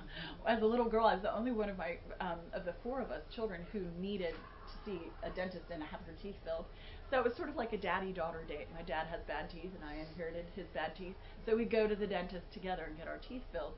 as 0.48 0.62
a 0.62 0.66
little 0.66 0.88
girl, 0.88 1.06
I 1.06 1.14
was 1.14 1.24
the 1.24 1.36
only 1.36 1.52
one 1.52 1.70
of 1.70 1.78
my 1.78 1.98
um, 2.20 2.40
of 2.54 2.66
the 2.66 2.74
four 2.84 3.02
of 3.02 3.12
us 3.12 3.24
children 3.34 3.66
who 3.72 3.82
needed 4.00 4.34
to 4.34 4.74
see 4.86 5.02
a 5.24 5.30
dentist 5.30 5.66
and 5.72 5.82
have 5.82 6.02
her 6.02 6.14
teeth 6.22 6.36
filled. 6.44 6.66
So 7.10 7.18
it 7.18 7.24
was 7.24 7.36
sort 7.36 7.50
of 7.50 7.56
like 7.56 7.74
a 7.74 7.78
daddy-daughter 7.78 8.44
date. 8.48 8.68
My 8.76 8.84
dad 8.84 9.08
has 9.08 9.22
bad 9.28 9.50
teeth, 9.50 9.72
and 9.74 9.84
I 9.84 9.96
inherited 9.96 10.46
his 10.56 10.68
bad 10.76 10.96
teeth. 10.96 11.16
So 11.44 11.56
we'd 11.56 11.72
go 11.72 11.88
to 11.88 11.96
the 11.96 12.06
dentist 12.06 12.52
together 12.54 12.84
and 12.88 12.96
get 12.98 13.08
our 13.08 13.18
teeth 13.18 13.42
filled. 13.52 13.74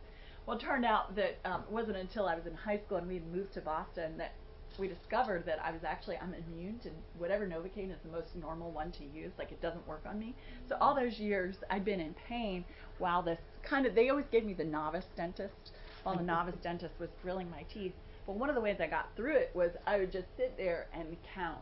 Well, 0.46 0.58
it 0.58 0.60
turned 0.60 0.86
out 0.86 1.16
that 1.16 1.38
um, 1.46 1.62
it 1.62 1.72
wasn't 1.72 1.98
until 1.98 2.28
I 2.28 2.36
was 2.36 2.46
in 2.46 2.56
high 2.56 2.80
school 2.80 2.98
and 2.98 3.08
we 3.08 3.22
moved 3.32 3.54
to 3.54 3.62
Boston 3.62 4.18
that 4.18 4.34
we 4.80 4.88
discovered 4.88 5.46
that 5.46 5.60
I 5.64 5.72
was 5.72 5.84
actually 5.84 6.18
I'm 6.18 6.34
immune 6.34 6.80
to 6.80 6.90
whatever 7.18 7.46
Novocaine 7.48 7.92
is 7.92 8.00
the 8.04 8.12
most 8.12 8.36
normal 8.36 8.72
one 8.72 8.92
to 8.94 9.04
use. 9.04 9.32
Like 9.38 9.52
it 9.52 9.62
doesn't 9.62 9.88
work 9.88 10.04
on 10.06 10.20
me. 10.20 10.36
So 10.68 10.78
all 10.80 10.96
those 10.96 11.20
years 11.20 11.58
I'd 11.70 11.86
been 11.86 12.00
in 12.00 12.16
pain 12.28 12.66
while 12.98 13.22
this 13.22 13.40
kind 13.64 13.86
of 13.86 13.96
they 13.96 14.10
always 14.10 14.28
gave 14.32 14.46
me 14.46 14.54
the 14.54 14.64
novice 14.64 15.06
dentist 15.16 15.72
while 16.04 16.16
the 16.18 16.24
novice 16.36 16.56
dentist 16.62 16.94
was 17.00 17.10
drilling 17.22 17.50
my 17.50 17.64
teeth. 17.64 17.94
But 18.26 18.36
one 18.36 18.50
of 18.50 18.56
the 18.56 18.62
ways 18.62 18.78
I 18.80 18.88
got 18.88 19.10
through 19.16 19.36
it 19.36 19.52
was 19.54 19.72
I 19.86 19.98
would 19.98 20.12
just 20.12 20.28
sit 20.38 20.56
there 20.58 20.88
and 20.94 21.18
count. 21.36 21.60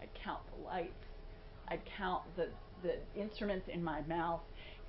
I'd 0.00 0.14
count 0.14 0.40
the 0.56 0.64
lights. 0.64 1.06
I'd 1.68 1.84
count 1.84 2.22
the 2.36 2.48
the 2.82 2.96
instruments 3.20 3.68
in 3.68 3.82
my 3.82 4.02
mouth 4.02 4.40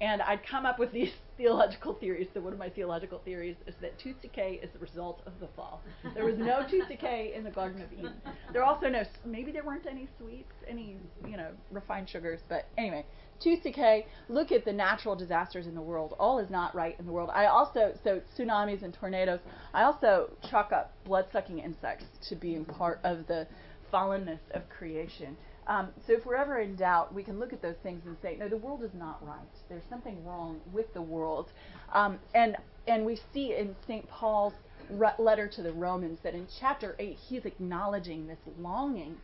and 0.01 0.21
I'd 0.21 0.45
come 0.45 0.65
up 0.65 0.79
with 0.79 0.91
these 0.91 1.11
theological 1.37 1.93
theories. 1.93 2.27
So 2.33 2.41
one 2.41 2.53
of 2.53 2.59
my 2.59 2.69
theological 2.69 3.19
theories 3.23 3.55
is 3.67 3.75
that 3.81 3.97
tooth 3.99 4.21
decay 4.21 4.59
is 4.61 4.69
the 4.73 4.79
result 4.79 5.21
of 5.25 5.33
the 5.39 5.47
fall. 5.55 5.81
There 6.13 6.25
was 6.25 6.37
no 6.37 6.65
tooth 6.69 6.87
decay 6.87 7.33
in 7.35 7.43
the 7.43 7.49
Garden 7.49 7.81
of 7.81 7.91
Eden. 7.93 8.13
There 8.51 8.61
are 8.61 8.65
also 8.65 8.87
no 8.87 9.03
maybe 9.25 9.51
there 9.51 9.63
weren't 9.63 9.85
any 9.85 10.07
sweets, 10.17 10.53
any 10.67 10.97
you 11.25 11.37
know 11.37 11.51
refined 11.71 12.09
sugars, 12.09 12.39
but 12.49 12.67
anyway, 12.77 13.05
tooth 13.39 13.63
decay. 13.63 14.05
Look 14.27 14.51
at 14.51 14.65
the 14.65 14.73
natural 14.73 15.15
disasters 15.15 15.67
in 15.67 15.75
the 15.75 15.81
world. 15.81 16.15
All 16.19 16.39
is 16.39 16.49
not 16.49 16.75
right 16.75 16.95
in 16.99 17.05
the 17.05 17.11
world. 17.11 17.29
I 17.33 17.45
also 17.45 17.93
so 18.03 18.21
tsunamis 18.37 18.83
and 18.83 18.93
tornadoes. 18.93 19.39
I 19.73 19.83
also 19.83 20.31
chalk 20.49 20.71
up 20.71 20.93
blood-sucking 21.05 21.59
insects 21.59 22.05
to 22.29 22.35
being 22.35 22.65
part 22.65 22.99
of 23.03 23.27
the 23.27 23.47
fallenness 23.93 24.39
of 24.51 24.67
creation. 24.69 25.35
Um, 25.69 25.89
so 26.07 26.13
if 26.13 26.25
we're 26.25 26.35
ever 26.35 26.59
in 26.59 26.75
doubt, 26.75 27.13
we 27.13 27.23
can 27.23 27.39
look 27.39 27.53
at 27.53 27.61
those 27.61 27.75
things 27.83 28.01
and 28.07 28.17
say, 28.23 28.35
no, 28.37 28.49
the 28.49 28.57
world 28.57 28.83
is 28.83 28.93
not 28.95 29.25
right. 29.25 29.37
There's 29.69 29.83
something 29.87 30.25
wrong 30.25 30.59
with 30.73 30.91
the 30.95 31.01
world. 31.01 31.51
Um, 31.93 32.17
and 32.33 32.57
and 32.87 33.05
we 33.05 33.19
see 33.33 33.55
in 33.55 33.75
St. 33.85 34.09
Paul's 34.09 34.55
re- 34.89 35.13
letter 35.19 35.47
to 35.47 35.61
the 35.61 35.71
Romans 35.71 36.17
that 36.23 36.33
in 36.33 36.47
chapter 36.59 36.95
8, 36.97 37.15
he's 37.29 37.45
acknowledging 37.45 38.25
this 38.25 38.39
longing 38.59 39.15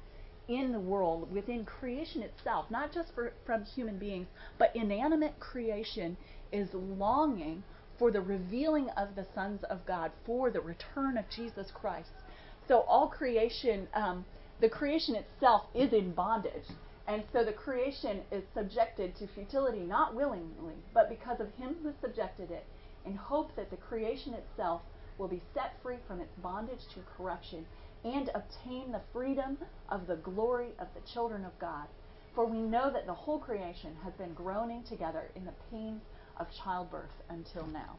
in 0.48 0.72
the 0.72 0.80
world, 0.80 1.32
within 1.34 1.66
creation 1.66 2.22
itself, 2.22 2.70
not 2.70 2.94
just 2.94 3.12
for, 3.16 3.34
from 3.48 3.66
human 3.66 3.98
beings, 3.98 4.28
but 4.60 4.76
inanimate 4.76 5.40
creation 5.40 6.16
is 6.52 6.70
longing 6.74 7.64
for 7.98 8.12
the 8.12 8.22
revealing 8.22 8.90
of 8.92 9.16
the 9.16 9.26
sons 9.34 9.64
of 9.64 9.84
God, 9.88 10.12
for 10.28 10.52
the 10.52 10.62
return 10.62 11.18
of 11.18 11.28
Jesus 11.30 11.72
Christ. 11.74 12.12
So 12.68 12.82
all 12.82 13.08
creation 13.08 13.88
um, 13.96 14.26
the 14.62 14.70
creation 14.70 15.16
itself 15.16 15.64
is 15.74 15.92
in 15.92 16.12
bondage. 16.14 16.68
And 17.08 17.24
so 17.32 17.44
the 17.44 17.54
creation 17.54 18.22
is 18.32 18.44
subjected 18.54 19.16
to 19.18 19.28
futility, 19.28 19.80
not 19.80 20.16
willingly, 20.16 20.76
but 20.94 21.10
because 21.10 21.40
of 21.40 21.54
him 21.54 21.76
who 21.84 21.94
subjected 22.02 22.50
it, 22.52 22.66
in 23.06 23.16
hope 23.16 23.56
that 23.56 23.70
the 23.70 23.78
creation 23.78 24.34
itself 24.34 24.82
will 25.18 25.28
be 25.28 25.44
set 25.54 25.74
free 25.84 25.98
from 26.08 26.20
its 26.20 26.34
bondage 26.42 26.88
to 26.94 27.02
corruption 27.16 27.66
and 28.04 28.30
obtain 28.34 28.92
the 28.92 29.02
freedom 29.14 29.58
of 29.90 30.08
the 30.08 30.16
glory 30.16 30.70
of 30.80 30.88
the 30.96 31.12
children 31.14 31.46
of 31.46 31.58
God. 31.60 31.88
For 32.34 32.46
we 32.46 32.60
know 32.60 32.92
that 32.92 33.06
the 33.06 33.14
whole 33.14 33.40
creation 33.40 33.96
has 34.04 34.14
been 34.14 34.34
groaning 34.34 34.84
together 34.84 35.30
in 35.36 35.46
the 35.46 35.54
pains 35.72 36.02
of 36.38 36.48
childbirth 36.52 37.14
until 37.30 37.68
now 37.68 37.98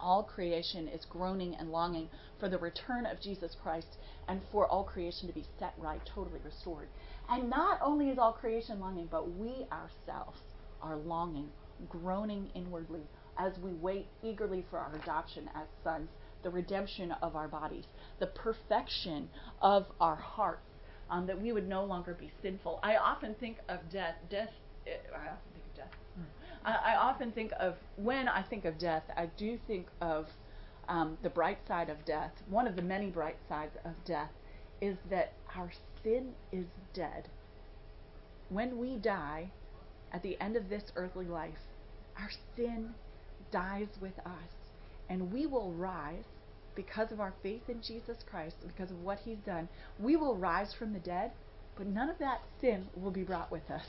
all 0.00 0.22
creation 0.22 0.88
is 0.88 1.04
groaning 1.04 1.54
and 1.56 1.70
longing 1.70 2.08
for 2.38 2.48
the 2.48 2.58
return 2.58 3.06
of 3.06 3.20
Jesus 3.20 3.56
Christ 3.62 3.98
and 4.28 4.40
for 4.50 4.66
all 4.66 4.84
creation 4.84 5.28
to 5.28 5.34
be 5.34 5.46
set 5.58 5.74
right, 5.78 6.00
totally 6.04 6.40
restored. 6.44 6.88
And 7.28 7.48
not 7.50 7.78
only 7.82 8.10
is 8.10 8.18
all 8.18 8.32
creation 8.32 8.80
longing, 8.80 9.08
but 9.10 9.30
we 9.32 9.66
ourselves 9.70 10.40
are 10.82 10.96
longing, 10.96 11.48
groaning 11.88 12.50
inwardly 12.54 13.02
as 13.38 13.52
we 13.62 13.72
wait 13.72 14.06
eagerly 14.22 14.64
for 14.70 14.78
our 14.78 14.94
adoption 14.96 15.48
as 15.54 15.66
sons, 15.82 16.08
the 16.42 16.50
redemption 16.50 17.12
of 17.22 17.36
our 17.36 17.48
bodies, 17.48 17.84
the 18.18 18.26
perfection 18.26 19.28
of 19.62 19.86
our 20.00 20.16
hearts, 20.16 20.66
um, 21.10 21.26
that 21.26 21.40
we 21.40 21.52
would 21.52 21.68
no 21.68 21.84
longer 21.84 22.14
be 22.14 22.30
sinful. 22.42 22.80
I 22.82 22.96
often 22.96 23.34
think 23.34 23.58
of 23.68 23.78
death. 23.90 24.16
Death. 24.30 24.50
Eh, 24.86 24.96
death. 25.76 25.94
I, 26.64 26.92
I 26.92 26.96
often 26.96 27.32
think 27.32 27.52
of 27.58 27.74
when 27.96 28.28
I 28.28 28.42
think 28.42 28.64
of 28.64 28.78
death, 28.78 29.04
I 29.16 29.26
do 29.36 29.58
think 29.66 29.86
of 30.00 30.26
um, 30.88 31.16
the 31.22 31.30
bright 31.30 31.58
side 31.66 31.88
of 31.88 32.04
death. 32.04 32.32
One 32.48 32.66
of 32.66 32.76
the 32.76 32.82
many 32.82 33.10
bright 33.10 33.38
sides 33.48 33.76
of 33.84 33.92
death 34.04 34.30
is 34.80 34.96
that 35.08 35.32
our 35.56 35.70
sin 36.02 36.32
is 36.52 36.66
dead. 36.94 37.28
When 38.48 38.78
we 38.78 38.96
die 38.96 39.50
at 40.12 40.22
the 40.22 40.40
end 40.40 40.56
of 40.56 40.68
this 40.68 40.84
earthly 40.96 41.26
life, 41.26 41.60
our 42.18 42.30
sin 42.56 42.94
dies 43.52 43.88
with 44.00 44.18
us, 44.20 44.52
and 45.08 45.32
we 45.32 45.46
will 45.46 45.72
rise 45.72 46.24
because 46.74 47.12
of 47.12 47.20
our 47.20 47.34
faith 47.42 47.68
in 47.68 47.80
Jesus 47.82 48.18
Christ, 48.28 48.56
because 48.66 48.90
of 48.90 49.02
what 49.02 49.18
He's 49.20 49.38
done. 49.38 49.68
We 49.98 50.16
will 50.16 50.36
rise 50.36 50.72
from 50.72 50.92
the 50.92 50.98
dead, 50.98 51.32
but 51.80 51.88
none 51.88 52.10
of 52.10 52.18
that 52.18 52.42
sin 52.60 52.84
will 52.94 53.10
be 53.10 53.22
brought 53.22 53.50
with 53.50 53.70
us. 53.70 53.86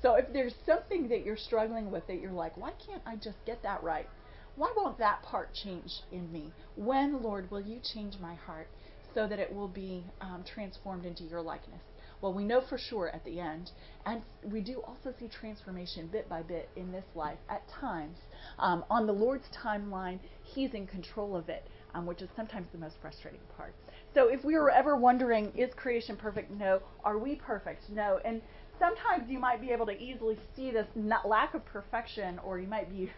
So 0.00 0.14
if 0.14 0.32
there's 0.32 0.54
something 0.64 1.08
that 1.08 1.26
you're 1.26 1.36
struggling 1.36 1.90
with 1.90 2.06
that 2.06 2.18
you're 2.18 2.32
like, 2.32 2.56
why 2.56 2.70
can't 2.86 3.02
I 3.04 3.16
just 3.16 3.36
get 3.44 3.62
that 3.64 3.82
right? 3.82 4.08
Why 4.56 4.72
won't 4.74 4.96
that 4.96 5.22
part 5.22 5.52
change 5.52 5.90
in 6.10 6.32
me? 6.32 6.52
When, 6.74 7.22
Lord, 7.22 7.50
will 7.50 7.60
you 7.60 7.80
change 7.92 8.14
my 8.18 8.34
heart 8.34 8.68
so 9.14 9.28
that 9.28 9.38
it 9.38 9.54
will 9.54 9.68
be 9.68 10.06
um, 10.22 10.42
transformed 10.54 11.04
into 11.04 11.24
your 11.24 11.42
likeness? 11.42 11.82
Well, 12.22 12.32
we 12.32 12.44
know 12.44 12.62
for 12.66 12.78
sure 12.78 13.10
at 13.14 13.22
the 13.26 13.40
end, 13.40 13.70
and 14.06 14.22
we 14.50 14.62
do 14.62 14.80
also 14.80 15.12
see 15.20 15.28
transformation 15.28 16.08
bit 16.10 16.26
by 16.30 16.40
bit 16.40 16.70
in 16.76 16.92
this 16.92 17.04
life 17.14 17.36
at 17.50 17.68
times. 17.68 18.16
Um, 18.58 18.86
on 18.88 19.06
the 19.06 19.12
Lord's 19.12 19.44
timeline, 19.62 20.18
He's 20.44 20.72
in 20.72 20.86
control 20.86 21.36
of 21.36 21.50
it, 21.50 21.68
um, 21.94 22.06
which 22.06 22.22
is 22.22 22.30
sometimes 22.34 22.68
the 22.72 22.78
most 22.78 22.96
frustrating 23.02 23.40
part. 23.54 23.74
So, 24.14 24.28
if 24.28 24.44
we 24.44 24.54
were 24.54 24.70
ever 24.70 24.96
wondering, 24.96 25.52
is 25.56 25.74
creation 25.74 26.16
perfect? 26.16 26.52
No. 26.52 26.80
Are 27.04 27.18
we 27.18 27.34
perfect? 27.34 27.90
No. 27.90 28.20
And 28.24 28.40
sometimes 28.78 29.28
you 29.28 29.40
might 29.40 29.60
be 29.60 29.70
able 29.70 29.86
to 29.86 30.00
easily 30.00 30.38
see 30.54 30.70
this 30.70 30.86
lack 31.24 31.54
of 31.54 31.64
perfection, 31.66 32.38
or 32.44 32.60
you 32.60 32.68
might 32.68 32.88
be 32.88 33.10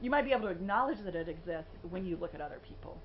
you 0.00 0.10
might 0.10 0.24
be 0.24 0.32
able 0.32 0.42
to 0.42 0.48
acknowledge 0.48 0.98
that 1.04 1.14
it 1.14 1.28
exists 1.28 1.70
when 1.88 2.04
you 2.04 2.16
look 2.16 2.34
at 2.34 2.40
other 2.40 2.58
people. 2.66 2.98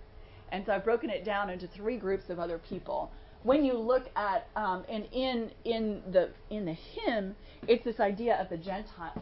And 0.51 0.65
so 0.65 0.73
I've 0.73 0.83
broken 0.83 1.09
it 1.09 1.23
down 1.23 1.49
into 1.49 1.67
three 1.67 1.97
groups 1.97 2.29
of 2.29 2.39
other 2.39 2.57
people. 2.57 3.11
When 3.43 3.63
you 3.63 3.73
look 3.73 4.09
at 4.15 4.47
um, 4.55 4.83
and 4.89 5.05
in 5.11 5.51
in 5.65 6.01
the 6.11 6.29
in 6.49 6.65
the 6.65 6.73
hymn, 6.73 7.35
it's 7.67 7.83
this 7.83 7.99
idea 7.99 8.39
of 8.41 8.49
the 8.49 8.57
Gentiles, 8.57 9.19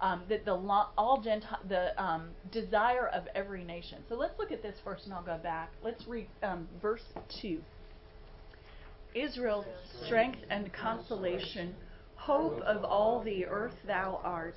um, 0.00 0.22
that 0.28 0.44
the 0.44 0.52
all 0.52 1.20
Gentile 1.22 1.58
the 1.68 2.02
um, 2.02 2.28
desire 2.52 3.08
of 3.08 3.24
every 3.34 3.64
nation. 3.64 3.98
So 4.08 4.14
let's 4.14 4.38
look 4.38 4.52
at 4.52 4.62
this 4.62 4.76
first, 4.84 5.04
and 5.04 5.14
I'll 5.14 5.22
go 5.22 5.38
back. 5.42 5.70
Let's 5.82 6.06
read 6.06 6.28
um, 6.42 6.68
verse 6.82 7.04
two. 7.40 7.60
Israel's 9.14 9.66
strength 10.04 10.40
and 10.50 10.70
consolation 10.72 11.74
hope 12.16 12.60
of 12.60 12.84
all 12.84 13.22
the 13.22 13.46
earth 13.46 13.74
thou 13.86 14.20
art, 14.22 14.56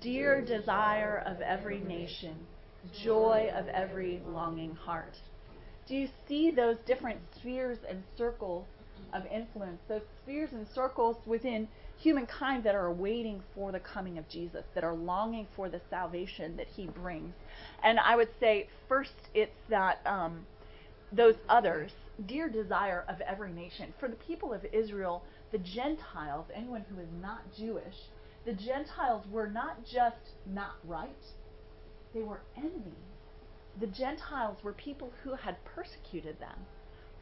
dear 0.00 0.44
desire 0.44 1.22
of 1.26 1.40
every 1.40 1.80
nation, 1.80 2.36
joy 3.02 3.50
of 3.54 3.66
every 3.68 4.20
longing 4.28 4.74
heart. 4.74 5.16
Do 5.88 5.96
you 5.96 6.08
see 6.28 6.50
those 6.50 6.76
different 6.86 7.18
spheres 7.40 7.78
and 7.88 8.02
circles 8.16 8.66
of 9.14 9.22
influence, 9.26 9.80
those 9.88 10.02
spheres 10.22 10.50
and 10.52 10.66
circles 10.74 11.16
within 11.26 11.66
humankind 11.98 12.64
that 12.64 12.74
are 12.74 12.92
waiting 12.92 13.42
for 13.54 13.72
the 13.72 13.80
coming 13.80 14.18
of 14.18 14.28
Jesus, 14.28 14.64
that 14.74 14.84
are 14.84 14.94
longing 14.94 15.46
for 15.56 15.68
the 15.68 15.80
salvation 15.90 16.56
that 16.56 16.68
he 16.68 16.86
brings? 16.86 17.34
And 17.82 17.98
I 17.98 18.16
would 18.16 18.30
say, 18.40 18.68
first, 18.88 19.12
it's 19.34 19.52
that 19.68 20.00
um, 20.06 20.46
those 21.12 21.34
others, 21.48 21.90
dear 22.26 22.48
desire 22.48 23.04
of 23.08 23.20
every 23.20 23.52
nation. 23.52 23.92
For 23.98 24.08
the 24.08 24.16
people 24.16 24.52
of 24.52 24.64
Israel, 24.72 25.22
the 25.52 25.58
Gentiles, 25.58 26.46
anyone 26.54 26.84
who 26.88 27.00
is 27.00 27.08
not 27.20 27.40
Jewish, 27.56 27.94
the 28.44 28.52
Gentiles 28.52 29.24
were 29.30 29.48
not 29.48 29.84
just 29.84 30.34
not 30.46 30.76
right, 30.84 31.10
they 32.14 32.22
were 32.22 32.40
enemies. 32.56 32.94
The 33.80 33.86
Gentiles 33.86 34.58
were 34.62 34.72
people 34.72 35.12
who 35.22 35.34
had 35.34 35.56
persecuted 35.64 36.38
them, 36.40 36.66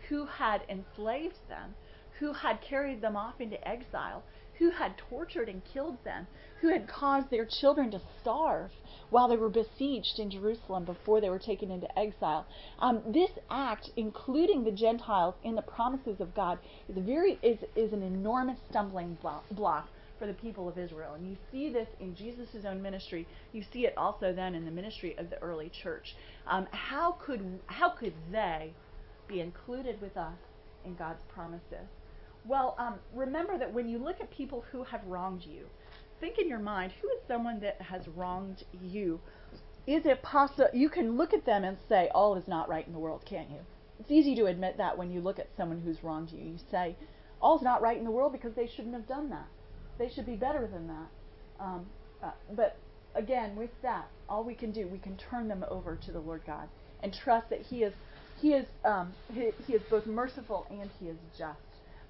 who 0.09 0.27
had 0.27 0.63
enslaved 0.69 1.49
them, 1.49 1.75
who 2.19 2.33
had 2.33 2.61
carried 2.63 3.01
them 3.01 3.17
off 3.17 3.41
into 3.41 3.69
exile, 3.69 4.23
who 4.59 4.71
had 4.71 4.97
tortured 4.97 5.49
and 5.49 5.63
killed 5.65 6.03
them, 6.05 6.27
who 6.61 6.69
had 6.69 6.89
caused 6.89 7.31
their 7.31 7.45
children 7.45 7.91
to 7.91 8.01
starve 8.21 8.71
while 9.11 9.29
they 9.29 9.37
were 9.37 9.49
besieged 9.49 10.19
in 10.19 10.31
Jerusalem 10.31 10.85
before 10.85 11.21
they 11.21 11.31
were 11.31 11.39
taken 11.39 11.71
into 11.71 11.99
exile. 11.99 12.47
Um, 12.79 13.03
this 13.07 13.31
act, 13.51 13.91
including 13.97 14.65
the 14.65 14.73
Gentiles 14.73 15.35
in 15.45 15.55
the 15.55 15.63
promises 15.63 16.21
of 16.21 16.35
God, 16.35 16.59
is 16.89 16.97
very 16.99 17.39
is, 17.43 17.59
is 17.75 17.93
an 17.93 18.03
enormous 18.03 18.59
stumbling 18.71 19.19
block 19.51 19.89
for 20.19 20.27
the 20.27 20.35
people 20.35 20.69
of 20.69 20.79
Israel. 20.79 21.15
And 21.15 21.29
you 21.29 21.37
see 21.53 21.69
this 21.69 21.89
in 22.01 22.15
Jesus' 22.15 22.65
own 22.65 22.81
ministry. 22.83 23.27
You 23.53 23.63
see 23.73 23.87
it 23.87 23.97
also 23.97 24.33
then 24.33 24.55
in 24.55 24.65
the 24.65 24.71
ministry 24.71 25.17
of 25.19 25.31
the 25.31 25.39
early 25.39 25.71
church. 25.83 26.17
Um, 26.47 26.67
how 26.71 27.13
could 27.13 27.61
how 27.67 27.91
could 27.91 28.15
they 28.33 28.73
be 29.29 29.41
included 29.41 30.01
with 30.01 30.17
us 30.17 30.39
in 30.85 30.95
God's 30.95 31.23
promises? 31.29 31.89
Well, 32.47 32.77
um, 32.79 32.95
remember 33.13 33.59
that 33.59 33.73
when 33.73 33.89
you 33.89 33.99
look 33.99 34.21
at 34.21 34.31
people 34.31 34.65
who 34.71 34.85
have 34.85 35.05
wronged 35.07 35.43
you, 35.45 35.67
think 36.21 36.39
in 36.39 36.49
your 36.49 36.59
mind 36.59 36.93
who 37.01 37.09
is 37.09 37.19
someone 37.27 37.61
that 37.61 37.81
has 37.81 38.07
wronged 38.09 38.65
you. 38.83 39.21
Is 39.87 40.05
it 40.07 40.23
possible 40.23 40.69
you 40.73 40.89
can 40.89 41.17
look 41.17 41.33
at 41.33 41.45
them 41.45 41.65
and 41.65 41.77
say 41.89 42.09
all 42.15 42.37
is 42.37 42.49
not 42.49 42.69
right 42.69 42.87
in 42.87 42.93
the 42.93 42.99
world, 42.99 43.25
can't 43.25 43.51
you? 43.51 43.61
It's 43.99 44.11
easy 44.11 44.35
to 44.37 44.47
admit 44.47 44.77
that 44.79 44.99
when 44.99 45.11
you 45.11 45.21
look 45.21 45.39
at 45.39 45.49
someone 45.57 45.81
who's 45.81 46.03
wronged 46.03 46.31
you. 46.33 46.39
You 46.39 46.59
say 46.71 46.97
all's 47.41 47.63
not 47.63 47.83
right 47.83 47.97
in 47.97 48.05
the 48.05 48.11
world 48.11 48.33
because 48.33 48.55
they 48.55 48.67
shouldn't 48.67 48.95
have 48.95 49.07
done 49.07 49.31
that. 49.31 49.47
They 49.99 50.09
should 50.09 50.27
be 50.27 50.37
better 50.37 50.67
than 50.67 50.89
that. 50.89 51.65
Um, 51.65 51.87
uh, 52.23 52.33
but 52.53 52.77
again, 53.15 53.57
with 53.57 53.71
that, 53.83 54.07
all 54.29 54.45
we 54.45 54.55
can 54.55 54.73
do, 54.73 54.87
we 54.89 54.99
can 54.99 55.17
turn 55.17 55.49
them 55.49 55.65
over 55.69 55.97
to 55.97 56.13
the 56.13 56.21
Lord 56.21 56.43
God 56.47 56.69
and 57.03 57.13
trust 57.13 57.51
that 57.51 57.63
He 57.63 57.83
is 57.83 57.95
He 58.41 58.53
is 58.53 58.67
um, 58.85 59.15
he, 59.33 59.51
he 59.67 59.75
is 59.75 59.83
both 59.91 60.07
merciful 60.07 60.67
and 60.71 60.91
He 61.01 61.07
is 61.09 61.17
just. 61.37 61.61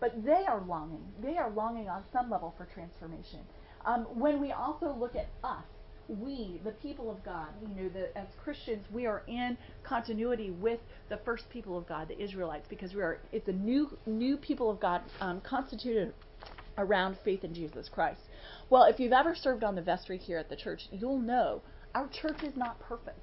But 0.00 0.25
they 0.25 0.45
are 0.47 0.62
longing. 0.67 1.05
They 1.23 1.38
are 1.38 1.50
longing 1.50 1.88
on 1.88 2.05
some 2.12 2.31
level 2.31 2.55
for 2.57 2.67
transformation. 2.67 3.41
Um, 3.85 4.03
when 4.19 4.41
we 4.41 4.53
also 4.53 4.95
look 4.99 5.15
at 5.17 5.29
us, 5.45 5.65
we, 6.09 6.61
the 6.65 6.71
people 6.73 7.11
of 7.11 7.25
God, 7.25 7.49
you 7.61 7.83
know, 7.83 7.88
that 7.88 8.17
as 8.17 8.29
Christians, 8.43 8.85
we 8.93 9.07
are 9.07 9.23
in 9.26 9.57
continuity 9.83 10.50
with 10.50 10.81
the 11.09 11.17
first 11.19 11.49
people 11.50 11.76
of 11.76 11.87
God, 11.88 12.09
the 12.09 12.21
Israelites, 12.21 12.67
because 12.69 12.95
we 12.95 13.03
are. 13.03 13.19
It's 13.33 13.49
a 13.49 13.53
new, 13.53 13.97
new 14.07 14.37
people 14.37 14.71
of 14.71 14.79
God 14.79 15.03
um, 15.21 15.41
constituted 15.41 16.15
around 16.79 17.17
faith 17.25 17.43
in 17.43 17.55
Jesus 17.55 17.88
Christ. 17.88 18.21
Well, 18.71 18.85
if 18.85 19.00
you've 19.00 19.12
ever 19.12 19.35
served 19.35 19.65
on 19.65 19.75
the 19.75 19.83
vestry 19.83 20.19
here 20.19 20.38
at 20.38 20.49
the 20.49 20.57
church, 20.57 20.88
you'll 20.93 21.19
know 21.19 21.62
our 21.95 22.09
church 22.09 22.43
is 22.43 22.57
not 22.57 22.79
perfect. 22.81 23.19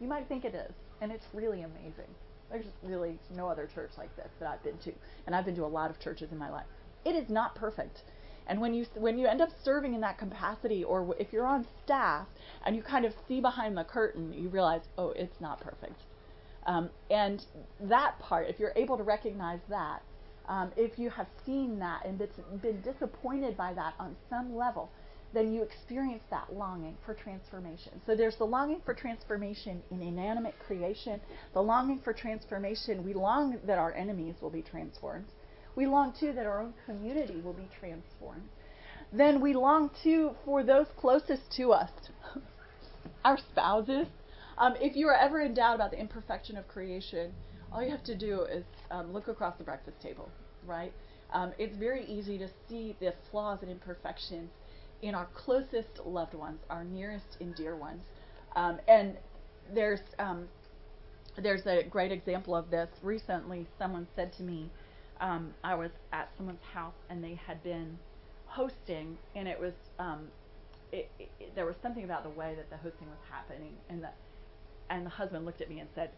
You 0.00 0.06
might 0.06 0.28
think 0.28 0.44
it 0.44 0.54
is, 0.54 0.72
and 1.00 1.10
it's 1.10 1.24
really 1.32 1.62
amazing. 1.62 2.14
There's 2.50 2.66
really 2.82 3.18
no 3.36 3.48
other 3.48 3.68
church 3.72 3.90
like 3.96 4.14
this 4.16 4.30
that 4.40 4.48
I've 4.48 4.62
been 4.62 4.78
to, 4.78 4.92
and 5.26 5.34
I've 5.34 5.44
been 5.44 5.56
to 5.56 5.64
a 5.64 5.66
lot 5.66 5.90
of 5.90 6.00
churches 6.00 6.32
in 6.32 6.38
my 6.38 6.50
life. 6.50 6.66
It 7.04 7.14
is 7.14 7.28
not 7.28 7.54
perfect. 7.54 8.02
And 8.46 8.60
when 8.60 8.74
you 8.74 8.86
when 8.96 9.18
you 9.18 9.26
end 9.26 9.40
up 9.40 9.50
serving 9.62 9.94
in 9.94 10.00
that 10.00 10.18
capacity, 10.18 10.82
or 10.82 11.14
if 11.18 11.32
you're 11.32 11.46
on 11.46 11.66
staff 11.84 12.26
and 12.64 12.74
you 12.74 12.82
kind 12.82 13.04
of 13.04 13.14
see 13.28 13.40
behind 13.40 13.76
the 13.76 13.84
curtain, 13.84 14.32
you 14.32 14.48
realize, 14.48 14.82
oh, 14.98 15.10
it's 15.10 15.40
not 15.40 15.60
perfect. 15.60 16.02
Um, 16.66 16.90
and 17.10 17.44
that 17.80 18.18
part, 18.18 18.48
if 18.48 18.58
you're 18.58 18.72
able 18.76 18.96
to 18.96 19.02
recognize 19.02 19.60
that, 19.68 20.02
um, 20.48 20.72
if 20.76 20.98
you 20.98 21.10
have 21.10 21.28
seen 21.46 21.78
that 21.78 22.04
and 22.04 22.18
been 22.60 22.80
disappointed 22.80 23.56
by 23.56 23.72
that 23.74 23.94
on 24.00 24.16
some 24.28 24.56
level, 24.56 24.90
then 25.32 25.52
you 25.52 25.62
experience 25.62 26.22
that 26.30 26.52
longing 26.52 26.96
for 27.04 27.14
transformation. 27.14 28.00
So 28.06 28.16
there's 28.16 28.36
the 28.36 28.44
longing 28.44 28.80
for 28.84 28.94
transformation 28.94 29.82
in 29.90 30.02
inanimate 30.02 30.58
creation, 30.66 31.20
the 31.52 31.62
longing 31.62 32.00
for 32.02 32.12
transformation. 32.12 33.04
We 33.04 33.14
long 33.14 33.58
that 33.64 33.78
our 33.78 33.92
enemies 33.94 34.34
will 34.40 34.50
be 34.50 34.62
transformed. 34.62 35.26
We 35.76 35.86
long 35.86 36.12
too 36.18 36.32
that 36.32 36.46
our 36.46 36.60
own 36.60 36.74
community 36.84 37.40
will 37.40 37.52
be 37.52 37.68
transformed. 37.78 38.48
Then 39.12 39.40
we 39.40 39.54
long 39.54 39.90
too 40.02 40.32
for 40.44 40.62
those 40.62 40.86
closest 40.96 41.42
to 41.56 41.72
us, 41.72 41.90
our 43.24 43.38
spouses. 43.38 44.06
Um, 44.58 44.74
if 44.80 44.96
you 44.96 45.08
are 45.08 45.16
ever 45.16 45.40
in 45.40 45.54
doubt 45.54 45.76
about 45.76 45.90
the 45.92 45.98
imperfection 45.98 46.56
of 46.56 46.68
creation, 46.68 47.32
all 47.72 47.82
you 47.82 47.90
have 47.90 48.04
to 48.04 48.16
do 48.16 48.42
is 48.42 48.64
um, 48.90 49.12
look 49.12 49.28
across 49.28 49.56
the 49.58 49.64
breakfast 49.64 50.00
table, 50.02 50.28
right? 50.66 50.92
Um, 51.32 51.52
it's 51.58 51.76
very 51.76 52.04
easy 52.06 52.36
to 52.38 52.48
see 52.68 52.96
the 53.00 53.14
flaws 53.30 53.60
and 53.62 53.70
imperfections 53.70 54.50
in 55.02 55.14
our 55.14 55.26
closest 55.34 56.00
loved 56.04 56.34
ones, 56.34 56.60
our 56.68 56.84
nearest 56.84 57.36
and 57.40 57.54
dear 57.54 57.76
ones. 57.76 58.02
Um, 58.56 58.78
and 58.88 59.16
there's 59.72 60.00
um, 60.18 60.48
there's 61.36 61.66
a 61.66 61.82
great 61.84 62.12
example 62.12 62.54
of 62.54 62.70
this. 62.70 62.88
Recently, 63.02 63.66
someone 63.78 64.06
said 64.14 64.32
to 64.34 64.42
me, 64.42 64.70
um, 65.20 65.54
I 65.62 65.74
was 65.74 65.90
at 66.12 66.30
someone's 66.36 66.62
house 66.72 66.94
and 67.08 67.22
they 67.22 67.34
had 67.46 67.62
been 67.62 67.98
hosting, 68.46 69.16
and 69.34 69.46
it 69.46 69.58
was 69.58 69.74
um, 69.98 70.28
it, 70.92 71.10
it, 71.18 71.54
there 71.54 71.66
was 71.66 71.76
something 71.82 72.04
about 72.04 72.24
the 72.24 72.30
way 72.30 72.54
that 72.56 72.68
the 72.70 72.76
hosting 72.76 73.08
was 73.08 73.18
happening, 73.30 73.74
and 73.88 74.02
the 74.02 74.08
and 74.88 75.06
the 75.06 75.10
husband 75.10 75.44
looked 75.44 75.60
at 75.60 75.68
me 75.68 75.80
and 75.80 75.88
said, 75.94 76.10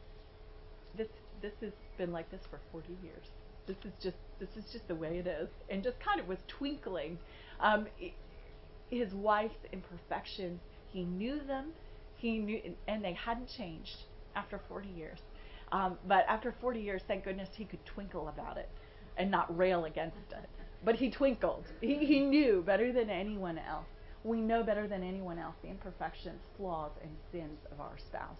"This 0.96 1.08
this 1.42 1.52
has 1.60 1.72
been 1.98 2.12
like 2.12 2.30
this 2.30 2.40
for 2.50 2.58
40 2.72 2.88
years. 3.02 3.26
This 3.66 3.76
is 3.84 3.92
just 4.02 4.16
this 4.40 4.48
is 4.56 4.72
just 4.72 4.88
the 4.88 4.94
way 4.94 5.18
it 5.18 5.26
is," 5.26 5.48
and 5.68 5.82
just 5.82 6.00
kind 6.00 6.20
of 6.20 6.28
was 6.28 6.38
twinkling. 6.48 7.18
Um, 7.60 7.86
his 8.98 9.12
wife's 9.14 9.54
imperfections. 9.72 10.60
He 10.88 11.04
knew 11.04 11.40
them. 11.46 11.72
He 12.16 12.38
knew, 12.38 12.60
and 12.86 13.02
they 13.02 13.14
hadn't 13.14 13.48
changed 13.48 13.96
after 14.36 14.60
40 14.68 14.88
years. 14.88 15.18
Um, 15.72 15.98
but 16.06 16.24
after 16.28 16.54
40 16.60 16.80
years, 16.80 17.02
thank 17.08 17.24
goodness 17.24 17.48
he 17.56 17.64
could 17.64 17.84
twinkle 17.86 18.28
about 18.28 18.58
it 18.58 18.68
and 19.16 19.30
not 19.30 19.56
rail 19.56 19.86
against 19.86 20.18
it. 20.30 20.48
But 20.84 20.96
he 20.96 21.10
twinkled. 21.10 21.64
He, 21.80 21.96
he 22.04 22.20
knew 22.20 22.62
better 22.64 22.92
than 22.92 23.08
anyone 23.08 23.58
else. 23.58 23.86
We 24.24 24.40
know 24.40 24.62
better 24.62 24.86
than 24.86 25.02
anyone 25.02 25.38
else 25.38 25.56
the 25.62 25.68
imperfections, 25.68 26.40
flaws, 26.56 26.92
and 27.02 27.10
sins 27.32 27.58
of 27.72 27.80
our 27.80 27.96
spouse 27.98 28.38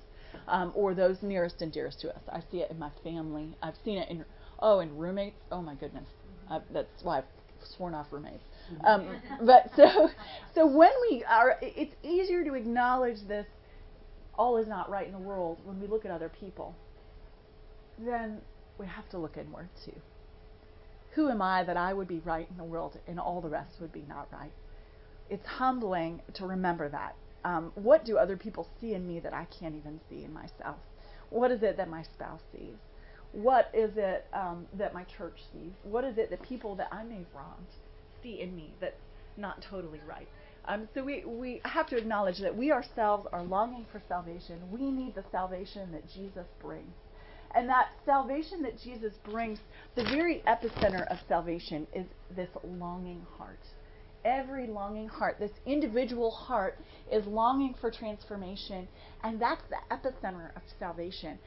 um, 0.49 0.73
or 0.75 0.95
those 0.95 1.23
nearest 1.23 1.62
and 1.62 1.73
dearest 1.73 2.01
to 2.01 2.11
us. 2.11 2.23
I 2.31 2.41
see 2.51 2.59
it 2.59 2.71
in 2.71 2.79
my 2.79 2.91
family. 3.03 3.57
I've 3.62 3.75
seen 3.85 3.99
it 3.99 4.09
in 4.09 4.25
oh, 4.61 4.81
in 4.81 4.97
roommates. 4.97 5.41
Oh 5.51 5.62
my 5.62 5.75
goodness, 5.75 6.07
uh, 6.51 6.61
that's 6.73 7.03
why 7.03 7.19
I've 7.19 7.25
sworn 7.66 7.94
off 7.94 8.07
roommates. 8.11 8.44
Um, 8.85 9.07
but 9.42 9.70
so, 9.77 10.11
so 10.55 10.66
when 10.66 10.92
we 11.11 11.25
are, 11.25 11.59
it's 11.61 11.94
easier 12.03 12.44
to 12.44 12.55
acknowledge 12.55 13.27
this. 13.27 13.46
All 14.35 14.57
is 14.57 14.66
not 14.66 14.88
right 14.88 15.07
in 15.07 15.12
the 15.12 15.18
world 15.18 15.59
when 15.64 15.81
we 15.81 15.87
look 15.87 16.05
at 16.05 16.11
other 16.11 16.31
people. 16.31 16.75
Then 17.98 18.40
we 18.79 18.87
have 18.87 19.09
to 19.11 19.18
look 19.18 19.37
inward 19.37 19.68
too. 19.85 19.94
Who 21.14 21.29
am 21.29 21.42
I 21.42 21.62
that 21.64 21.77
I 21.77 21.92
would 21.92 22.09
be 22.09 22.20
right 22.20 22.48
in 22.51 22.57
the 22.57 22.64
world 22.64 22.98
and 23.07 23.20
all 23.20 23.42
the 23.42 23.51
rest 23.51 23.81
would 23.81 23.92
be 23.92 24.05
not 24.09 24.29
right? 24.33 24.53
It's 25.29 25.46
humbling 25.46 26.22
to 26.35 26.46
remember 26.46 26.88
that. 26.88 27.14
Um, 27.44 27.72
what 27.75 28.05
do 28.05 28.16
other 28.16 28.37
people 28.37 28.68
see 28.81 28.94
in 28.94 29.07
me 29.07 29.20
that 29.20 29.35
I 29.35 29.46
can't 29.46 29.75
even 29.75 30.01
see 30.09 30.25
in 30.25 30.33
myself? 30.33 30.79
What 31.29 31.51
is 31.51 31.62
it 31.62 31.77
that 31.77 31.88
my 31.88 32.03
spouse 32.03 32.40
sees? 32.53 32.77
What 33.33 33.71
is 33.75 33.92
it 33.97 34.27
um, 34.33 34.66
that 34.79 34.92
my 34.95 35.05
church 35.05 35.38
sees? 35.53 35.73
What 35.83 36.05
is 36.05 36.18
it 36.18 36.31
that 36.31 36.42
people 36.42 36.77
that 36.77 36.88
I 36.92 37.03
may 37.03 37.16
have 37.16 37.35
wronged 37.35 37.66
see 38.23 38.40
in 38.40 38.55
me 38.55 38.75
that's 38.81 39.01
not 39.37 39.64
totally 39.68 40.01
right. 40.07 40.29
Um, 40.66 40.88
so 40.95 41.03
we, 41.03 41.25
we 41.25 41.61
have 41.64 41.88
to 41.88 41.97
acknowledge 41.97 42.38
that 42.38 42.57
we 42.57 42.71
ourselves 42.71 43.27
are 43.33 43.42
longing 43.42 43.87
for 43.90 44.01
salvation. 44.09 44.61
We 44.71 44.90
need 44.90 45.14
the 45.14 45.25
salvation 45.33 45.90
that 45.92 46.09
Jesus 46.09 46.47
brings. 46.61 46.95
And 47.55 47.68
that 47.68 47.88
salvation 48.07 48.62
that 48.62 48.81
Jesus 48.81 49.12
brings, 49.25 49.59
the 49.97 50.05
very 50.05 50.42
epicenter 50.47 51.07
of 51.11 51.18
salvation 51.29 51.87
is 51.95 52.07
this 52.35 52.49
longing 52.64 53.27
heart 53.37 53.59
every 54.25 54.67
longing 54.67 55.09
heart, 55.09 55.37
this 55.39 55.51
individual 55.67 56.31
heart, 56.31 56.79
is 57.11 57.27
longing 57.27 57.75
for 57.81 57.91
transformation, 57.91 58.89
and 59.23 59.41
that's 59.41 59.63
the 59.69 59.77
epicenter 59.95 60.55
of 60.57 60.63
salvation. 60.79 61.39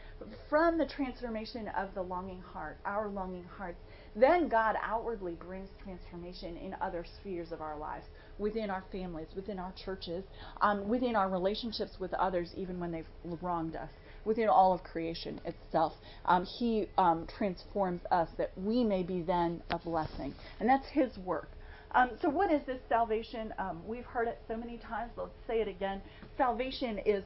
From 0.49 0.77
the 0.77 0.85
transformation 0.85 1.67
of 1.69 1.93
the 1.93 2.01
longing 2.01 2.41
heart, 2.41 2.77
our 2.85 3.07
longing 3.07 3.45
hearts, 3.57 3.79
then 4.15 4.47
God 4.47 4.75
outwardly 4.81 5.33
brings 5.33 5.69
transformation 5.83 6.57
in 6.57 6.75
other 6.81 7.05
spheres 7.19 7.51
of 7.51 7.61
our 7.61 7.77
lives, 7.77 8.05
within 8.37 8.69
our 8.69 8.83
families, 8.91 9.27
within 9.35 9.59
our 9.59 9.73
churches, 9.83 10.23
um, 10.61 10.87
within 10.87 11.15
our 11.15 11.29
relationships 11.29 11.99
with 11.99 12.13
others, 12.13 12.51
even 12.55 12.79
when 12.79 12.91
they've 12.91 13.07
wronged 13.41 13.75
us. 13.75 13.89
Within 14.23 14.49
all 14.49 14.73
of 14.73 14.83
creation 14.83 15.39
itself, 15.45 15.93
um, 16.25 16.45
He 16.45 16.87
um, 16.97 17.27
transforms 17.37 18.01
us 18.09 18.27
that 18.37 18.51
we 18.57 18.83
may 18.83 19.03
be 19.03 19.21
then 19.21 19.61
a 19.69 19.77
blessing. 19.77 20.33
And 20.59 20.67
that's 20.67 20.87
His 20.87 21.15
work. 21.19 21.49
Um, 21.91 22.11
so, 22.21 22.29
what 22.29 22.51
is 22.51 22.61
this 22.65 22.79
salvation? 22.89 23.53
Um, 23.57 23.81
we've 23.87 24.05
heard 24.05 24.27
it 24.27 24.39
so 24.47 24.57
many 24.57 24.77
times. 24.77 25.11
Let's 25.17 25.31
say 25.47 25.61
it 25.61 25.67
again. 25.67 26.01
Salvation 26.37 26.99
is 27.05 27.23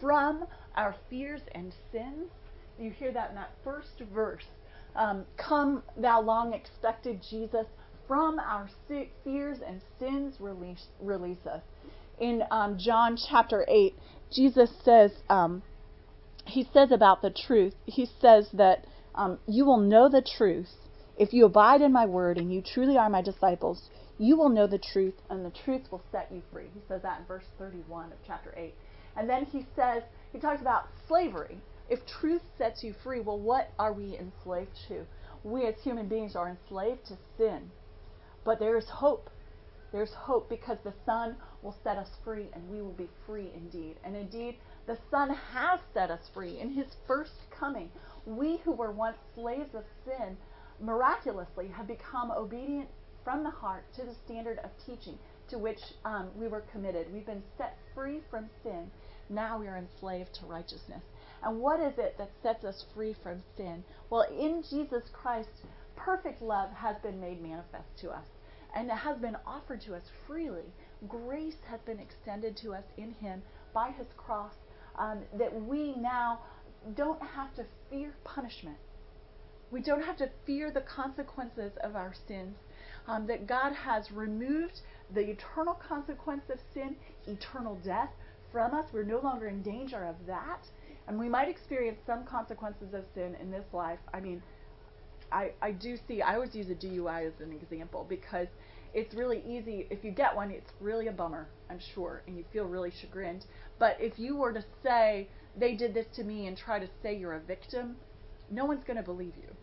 from 0.00 0.44
our 0.76 0.94
fears 1.08 1.40
and 1.54 1.72
sins. 1.92 2.30
You 2.78 2.90
hear 2.90 3.12
that 3.12 3.30
in 3.30 3.36
that 3.36 3.52
first 3.64 4.02
verse. 4.12 4.44
Um, 4.96 5.24
Come, 5.36 5.82
thou 5.96 6.20
long 6.20 6.52
expected 6.52 7.20
Jesus, 7.28 7.66
from 8.08 8.40
our 8.40 8.68
fears 9.22 9.58
and 9.64 9.80
sins 10.00 10.34
release, 10.40 10.86
release 11.00 11.46
us. 11.46 11.62
In 12.18 12.42
um, 12.50 12.76
John 12.76 13.16
chapter 13.16 13.64
8, 13.68 13.94
Jesus 14.32 14.70
says, 14.84 15.12
um, 15.28 15.62
he 16.44 16.68
says 16.72 16.90
about 16.90 17.22
the 17.22 17.30
truth, 17.30 17.74
he 17.86 18.08
says 18.20 18.48
that 18.52 18.84
um, 19.14 19.38
you 19.46 19.64
will 19.64 19.78
know 19.78 20.08
the 20.08 20.22
truth 20.22 20.68
if 21.16 21.32
you 21.32 21.44
abide 21.44 21.82
in 21.82 21.92
my 21.92 22.06
word 22.06 22.36
and 22.36 22.52
you 22.52 22.62
truly 22.62 22.96
are 22.96 23.08
my 23.08 23.22
disciples. 23.22 23.88
You 24.20 24.36
will 24.36 24.50
know 24.50 24.66
the 24.66 24.76
truth, 24.76 25.14
and 25.30 25.46
the 25.46 25.58
truth 25.64 25.90
will 25.90 26.02
set 26.12 26.30
you 26.30 26.42
free. 26.52 26.66
He 26.74 26.82
says 26.86 27.00
that 27.00 27.20
in 27.20 27.24
verse 27.24 27.46
31 27.58 28.12
of 28.12 28.18
chapter 28.26 28.52
8. 28.54 28.74
And 29.16 29.26
then 29.26 29.46
he 29.46 29.64
says, 29.74 30.02
he 30.30 30.38
talks 30.38 30.60
about 30.60 30.88
slavery. 31.08 31.56
If 31.88 32.00
truth 32.20 32.42
sets 32.58 32.84
you 32.84 32.94
free, 33.02 33.20
well, 33.20 33.38
what 33.38 33.70
are 33.78 33.94
we 33.94 34.18
enslaved 34.18 34.72
to? 34.88 35.06
We 35.42 35.64
as 35.64 35.76
human 35.82 36.06
beings 36.06 36.36
are 36.36 36.50
enslaved 36.50 37.06
to 37.06 37.16
sin. 37.38 37.70
But 38.44 38.58
there 38.58 38.76
is 38.76 38.84
hope. 38.90 39.30
There's 39.90 40.12
hope 40.12 40.50
because 40.50 40.76
the 40.84 40.92
Son 41.06 41.36
will 41.62 41.74
set 41.82 41.96
us 41.96 42.10
free 42.22 42.50
and 42.52 42.68
we 42.68 42.82
will 42.82 42.92
be 42.92 43.08
free 43.24 43.50
indeed. 43.54 43.96
And 44.04 44.14
indeed, 44.14 44.58
the 44.86 44.98
Son 45.10 45.30
has 45.30 45.80
set 45.94 46.10
us 46.10 46.28
free 46.34 46.60
in 46.60 46.70
his 46.72 46.88
first 47.06 47.32
coming. 47.58 47.90
We 48.26 48.58
who 48.64 48.72
were 48.72 48.92
once 48.92 49.16
slaves 49.34 49.74
of 49.74 49.84
sin 50.04 50.36
miraculously 50.78 51.68
have 51.68 51.86
become 51.86 52.30
obedient 52.30 52.90
from 53.30 53.44
the 53.44 53.50
heart 53.50 53.84
to 53.94 54.02
the 54.02 54.14
standard 54.24 54.58
of 54.64 54.70
teaching 54.84 55.16
to 55.48 55.56
which 55.56 55.78
um, 56.04 56.28
we 56.34 56.48
were 56.48 56.64
committed. 56.72 57.06
We've 57.12 57.26
been 57.26 57.44
set 57.56 57.76
free 57.94 58.20
from 58.28 58.50
sin. 58.64 58.90
Now 59.28 59.56
we 59.56 59.68
are 59.68 59.76
enslaved 59.76 60.34
to 60.40 60.46
righteousness. 60.46 61.02
And 61.44 61.60
what 61.60 61.78
is 61.78 61.96
it 61.96 62.16
that 62.18 62.32
sets 62.42 62.64
us 62.64 62.84
free 62.92 63.14
from 63.22 63.40
sin? 63.56 63.84
Well, 64.10 64.26
in 64.36 64.64
Jesus 64.68 65.04
Christ, 65.12 65.48
perfect 65.94 66.42
love 66.42 66.70
has 66.72 66.96
been 67.04 67.20
made 67.20 67.40
manifest 67.40 67.96
to 68.00 68.10
us 68.10 68.26
and 68.74 68.88
it 68.88 68.96
has 68.96 69.16
been 69.18 69.36
offered 69.46 69.80
to 69.82 69.94
us 69.94 70.02
freely. 70.26 70.72
Grace 71.08 71.62
has 71.68 71.80
been 71.86 72.00
extended 72.00 72.56
to 72.56 72.74
us 72.74 72.84
in 72.96 73.12
Him 73.12 73.42
by 73.72 73.92
His 73.92 74.08
cross, 74.16 74.54
um, 74.98 75.20
that 75.38 75.54
we 75.54 75.94
now 75.96 76.40
don't 76.96 77.22
have 77.22 77.54
to 77.54 77.64
fear 77.90 78.12
punishment. 78.24 78.76
We 79.70 79.80
don't 79.80 80.02
have 80.02 80.16
to 80.16 80.28
fear 80.46 80.72
the 80.72 80.80
consequences 80.80 81.70
of 81.84 81.94
our 81.94 82.12
sins. 82.26 82.56
Um, 83.06 83.26
that 83.26 83.46
God 83.46 83.72
has 83.72 84.10
removed 84.12 84.80
the 85.12 85.30
eternal 85.30 85.74
consequence 85.74 86.44
of 86.50 86.58
sin, 86.72 86.96
eternal 87.26 87.76
death, 87.84 88.10
from 88.52 88.74
us. 88.74 88.86
We're 88.92 89.04
no 89.04 89.20
longer 89.20 89.48
in 89.48 89.62
danger 89.62 90.04
of 90.04 90.16
that. 90.26 90.66
And 91.08 91.18
we 91.18 91.28
might 91.28 91.48
experience 91.48 91.98
some 92.06 92.24
consequences 92.24 92.94
of 92.94 93.04
sin 93.14 93.36
in 93.40 93.50
this 93.50 93.64
life. 93.72 93.98
I 94.14 94.20
mean, 94.20 94.42
I, 95.32 95.52
I 95.62 95.72
do 95.72 95.96
see, 96.08 96.22
I 96.22 96.34
always 96.34 96.54
use 96.54 96.68
a 96.70 96.74
DUI 96.74 97.26
as 97.26 97.40
an 97.40 97.52
example 97.52 98.06
because 98.08 98.48
it's 98.94 99.14
really 99.14 99.42
easy. 99.46 99.86
If 99.90 100.04
you 100.04 100.10
get 100.10 100.34
one, 100.34 100.50
it's 100.50 100.70
really 100.80 101.06
a 101.06 101.12
bummer, 101.12 101.48
I'm 101.68 101.80
sure, 101.94 102.22
and 102.26 102.36
you 102.36 102.44
feel 102.52 102.64
really 102.64 102.90
chagrined. 103.00 103.46
But 103.78 103.96
if 104.00 104.18
you 104.18 104.36
were 104.36 104.52
to 104.52 104.64
say, 104.82 105.28
they 105.56 105.74
did 105.74 105.94
this 105.94 106.06
to 106.16 106.24
me 106.24 106.46
and 106.46 106.56
try 106.56 106.78
to 106.78 106.88
say 107.02 107.16
you're 107.16 107.34
a 107.34 107.40
victim, 107.40 107.96
no 108.50 108.64
one's 108.64 108.84
going 108.84 108.96
to 108.96 109.02
believe 109.02 109.32
you. 109.36 109.54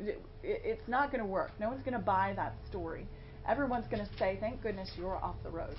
It, 0.00 0.20
it, 0.42 0.62
it's 0.64 0.88
not 0.88 1.10
going 1.10 1.20
to 1.20 1.26
work. 1.26 1.52
No 1.60 1.68
one's 1.68 1.82
going 1.82 1.98
to 1.98 2.04
buy 2.04 2.32
that 2.36 2.54
story. 2.68 3.06
Everyone's 3.46 3.86
going 3.86 4.04
to 4.04 4.10
say, 4.18 4.38
thank 4.40 4.62
goodness 4.62 4.90
you're 4.96 5.16
off 5.16 5.36
the 5.42 5.50
road. 5.50 5.76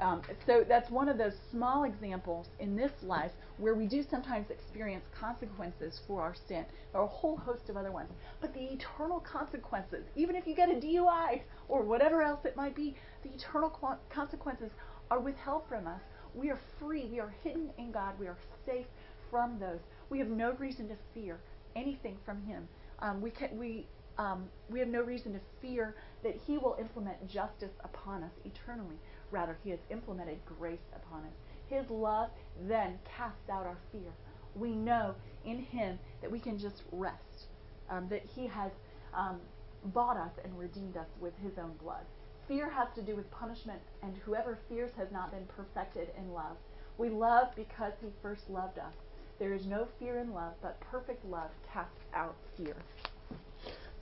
Um, 0.00 0.22
so 0.46 0.64
that's 0.66 0.90
one 0.90 1.08
of 1.08 1.18
those 1.18 1.34
small 1.50 1.84
examples 1.84 2.48
in 2.58 2.76
this 2.76 2.90
life 3.02 3.30
where 3.58 3.74
we 3.74 3.86
do 3.86 4.02
sometimes 4.02 4.50
experience 4.50 5.04
consequences 5.18 6.00
for 6.06 6.22
our 6.22 6.34
sin. 6.48 6.64
There 6.90 7.00
are 7.00 7.04
a 7.04 7.08
whole 7.08 7.36
host 7.36 7.68
of 7.68 7.76
other 7.76 7.92
ones. 7.92 8.10
But 8.40 8.52
the 8.52 8.64
eternal 8.64 9.20
consequences, 9.20 10.04
even 10.16 10.34
if 10.34 10.46
you 10.46 10.56
get 10.56 10.70
a 10.70 10.74
DUI 10.74 11.42
or 11.68 11.82
whatever 11.82 12.22
else 12.22 12.44
it 12.44 12.56
might 12.56 12.74
be, 12.74 12.96
the 13.22 13.30
eternal 13.30 13.70
consequences 14.10 14.70
are 15.10 15.20
withheld 15.20 15.62
from 15.68 15.86
us. 15.86 16.00
We 16.34 16.50
are 16.50 16.58
free. 16.80 17.08
We 17.10 17.20
are 17.20 17.34
hidden 17.44 17.70
in 17.78 17.92
God. 17.92 18.18
We 18.18 18.26
are 18.26 18.38
safe 18.66 18.86
from 19.30 19.58
those. 19.60 19.80
We 20.10 20.18
have 20.18 20.28
no 20.28 20.52
reason 20.52 20.88
to 20.88 20.96
fear 21.14 21.38
anything 21.76 22.16
from 22.24 22.42
Him. 22.42 22.66
Um, 23.02 23.20
we 23.20 23.30
can, 23.30 23.58
we 23.58 23.86
um, 24.16 24.44
we 24.70 24.78
have 24.78 24.88
no 24.88 25.02
reason 25.02 25.32
to 25.32 25.40
fear 25.60 25.96
that 26.22 26.36
He 26.46 26.56
will 26.56 26.76
implement 26.78 27.28
justice 27.28 27.72
upon 27.82 28.22
us 28.22 28.32
eternally. 28.44 28.96
Rather, 29.30 29.58
He 29.64 29.70
has 29.70 29.80
implemented 29.90 30.38
grace 30.46 30.86
upon 30.94 31.24
us. 31.24 31.34
His 31.68 31.90
love 31.90 32.30
then 32.68 32.98
casts 33.16 33.50
out 33.50 33.66
our 33.66 33.78
fear. 33.90 34.12
We 34.54 34.70
know 34.70 35.14
in 35.44 35.58
Him 35.58 35.98
that 36.20 36.30
we 36.30 36.38
can 36.38 36.58
just 36.58 36.82
rest, 36.92 37.48
um, 37.90 38.06
that 38.08 38.22
He 38.36 38.46
has 38.46 38.70
um, 39.14 39.40
bought 39.86 40.16
us 40.16 40.32
and 40.44 40.56
redeemed 40.56 40.96
us 40.96 41.08
with 41.20 41.32
His 41.42 41.58
own 41.58 41.72
blood. 41.82 42.04
Fear 42.46 42.70
has 42.70 42.88
to 42.94 43.02
do 43.02 43.16
with 43.16 43.30
punishment, 43.30 43.80
and 44.02 44.14
whoever 44.24 44.58
fears 44.68 44.90
has 44.96 45.10
not 45.10 45.32
been 45.32 45.46
perfected 45.46 46.08
in 46.18 46.32
love. 46.32 46.56
We 46.98 47.08
love 47.08 47.48
because 47.56 47.94
He 48.00 48.08
first 48.22 48.48
loved 48.50 48.78
us. 48.78 48.94
There 49.42 49.54
is 49.54 49.66
no 49.66 49.88
fear 49.98 50.18
in 50.18 50.32
love, 50.32 50.52
but 50.62 50.78
perfect 50.78 51.24
love 51.24 51.50
casts 51.74 52.04
out 52.14 52.36
fear. 52.56 52.76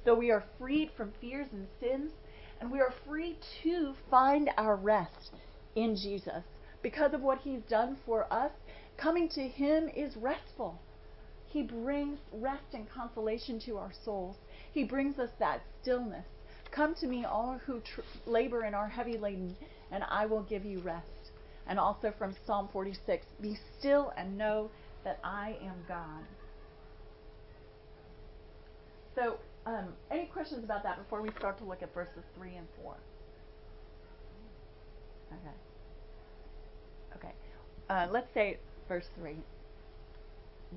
So 0.04 0.14
we 0.14 0.30
are 0.30 0.44
freed 0.58 0.90
from 0.94 1.14
fears 1.18 1.46
and 1.50 1.66
sins 1.80 2.12
and 2.60 2.70
we 2.70 2.78
are 2.78 2.92
free 3.06 3.38
to 3.62 3.94
find 4.10 4.50
our 4.58 4.76
rest 4.76 5.32
in 5.74 5.96
Jesus. 5.96 6.42
Because 6.82 7.14
of 7.14 7.22
what 7.22 7.38
he's 7.38 7.62
done 7.70 7.96
for 8.04 8.30
us, 8.30 8.50
coming 8.98 9.30
to 9.30 9.48
him 9.48 9.88
is 9.96 10.14
restful. 10.14 10.78
He 11.46 11.62
brings 11.62 12.18
rest 12.34 12.74
and 12.74 12.86
consolation 12.90 13.58
to 13.60 13.78
our 13.78 13.92
souls. 14.04 14.36
He 14.70 14.84
brings 14.84 15.18
us 15.18 15.30
that 15.38 15.62
stillness. 15.80 16.26
Come 16.70 16.94
to 16.96 17.06
me, 17.06 17.24
all 17.24 17.58
who 17.64 17.80
tr- 17.80 18.02
labor 18.26 18.60
and 18.60 18.76
are 18.76 18.88
heavy 18.88 19.16
laden, 19.16 19.56
and 19.90 20.04
I 20.06 20.26
will 20.26 20.42
give 20.42 20.66
you 20.66 20.80
rest. 20.80 21.06
And 21.66 21.78
also 21.78 22.12
from 22.18 22.36
Psalm 22.46 22.68
46 22.74 23.24
Be 23.40 23.56
still 23.78 24.12
and 24.18 24.36
know 24.36 24.70
that 25.04 25.18
I 25.24 25.56
am 25.62 25.76
God. 25.88 26.24
So, 29.14 29.36
um, 29.66 29.88
any 30.10 30.26
questions 30.26 30.64
about 30.64 30.82
that 30.82 30.98
before 30.98 31.20
we 31.22 31.30
start 31.38 31.58
to 31.58 31.64
look 31.64 31.82
at 31.82 31.92
verses 31.92 32.22
3 32.36 32.56
and 32.56 32.66
4? 32.82 32.96
Okay. 35.32 35.56
Okay. 37.16 37.34
Uh, 37.88 38.06
let's 38.10 38.32
say 38.34 38.58
verse 38.88 39.06
3. 39.18 39.36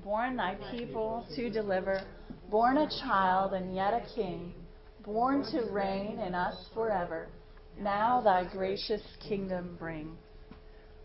Born 0.02 0.36
thy 0.36 0.56
people 0.72 1.24
to 1.36 1.50
deliver, 1.50 2.02
born 2.50 2.78
a 2.78 2.88
child 3.02 3.52
and 3.52 3.74
yet 3.74 3.94
a 3.94 4.02
king, 4.14 4.52
born 5.04 5.44
to 5.52 5.70
reign 5.70 6.18
in 6.18 6.34
us 6.34 6.66
forever. 6.74 7.28
Now 7.78 8.20
thy 8.20 8.44
gracious 8.44 9.02
kingdom 9.26 9.76
bring. 9.78 10.16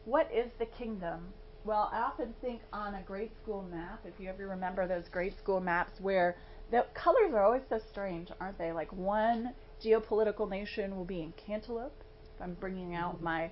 What 0.06 0.28
is 0.34 0.50
the 0.58 0.66
kingdom? 0.66 1.34
Well, 1.66 1.90
I 1.92 2.00
often 2.00 2.34
think 2.42 2.62
on 2.72 2.96
a 2.96 3.02
grade 3.02 3.32
school 3.42 3.66
map, 3.70 4.06
if 4.06 4.14
you 4.20 4.30
ever 4.30 4.48
remember 4.48 4.88
those 4.88 5.10
grade 5.10 5.38
school 5.38 5.60
maps 5.60 6.00
where 6.00 6.38
the 6.72 6.86
colors 6.94 7.34
are 7.34 7.44
always 7.44 7.64
so 7.68 7.80
strange, 7.90 8.30
aren't 8.40 8.58
they? 8.58 8.72
Like 8.72 8.92
one 8.94 9.54
geopolitical 9.84 10.50
nation 10.50 10.96
will 10.96 11.06
be 11.06 11.22
in 11.22 11.34
cantaloupe. 11.34 12.04
If 12.36 12.42
I'm 12.42 12.54
bringing 12.56 12.96
out 12.96 13.16
mm-hmm. 13.16 13.24
my 13.26 13.50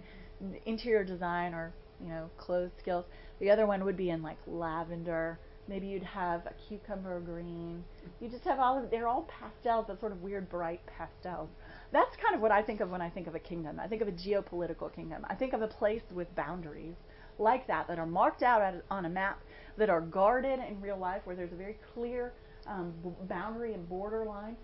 interior 0.66 1.04
design 1.04 1.54
or 1.54 1.74
you 2.02 2.10
know 2.10 2.30
clothes 2.38 2.72
skills, 2.80 3.06
the 3.40 3.50
other 3.50 3.66
one 3.66 3.84
would 3.84 3.98
be 3.98 4.10
in 4.10 4.22
like 4.22 4.38
lavender. 4.48 5.40
Maybe 5.68 5.88
you'd 5.88 6.04
have 6.04 6.46
a 6.46 6.54
cucumber 6.70 7.20
green. 7.20 7.84
You 8.22 8.30
just 8.30 8.46
have 8.46 8.60
all 8.60 8.82
of 8.82 8.90
they're 8.90 9.08
all 9.08 9.28
pastels, 9.28 9.86
but 9.88 10.00
sort 10.00 10.14
of 10.14 10.22
weird 10.22 10.48
bright 10.50 10.80
pastels. 10.86 11.50
That's 11.92 12.16
kind 12.16 12.36
of 12.36 12.42
what 12.42 12.52
I 12.52 12.62
think 12.62 12.80
of 12.80 12.90
when 12.90 13.02
I 13.02 13.10
think 13.10 13.28
of 13.28 13.36
a 13.36 13.40
kingdom. 13.40 13.82
I 13.82 13.88
think 13.88 14.02
of 14.02 14.08
a 14.08 14.14
geopolitical 14.14 14.94
kingdom. 14.94 15.26
I 15.30 15.36
think 15.36 15.52
of 15.52 15.62
a 15.62 15.68
place 15.68 16.04
with 16.14 16.34
boundaries 16.36 16.96
like 17.40 17.68
that 17.68 17.88
that 17.88 18.00
are 18.00 18.06
marked 18.06 18.44
out 18.44 18.62
on 18.90 19.06
a 19.06 19.10
map 19.10 19.44
that 19.78 19.90
are 19.90 20.02
guarded 20.02 20.60
in 20.60 20.82
real 20.82 20.98
life 20.98 21.22
where 21.26 21.36
there's 21.36 21.54
a 21.54 21.58
very 21.58 21.78
clear 21.94 22.34
um, 22.68 22.94
boundary 23.28 23.74
and 23.74 23.88
borderline. 23.88 24.58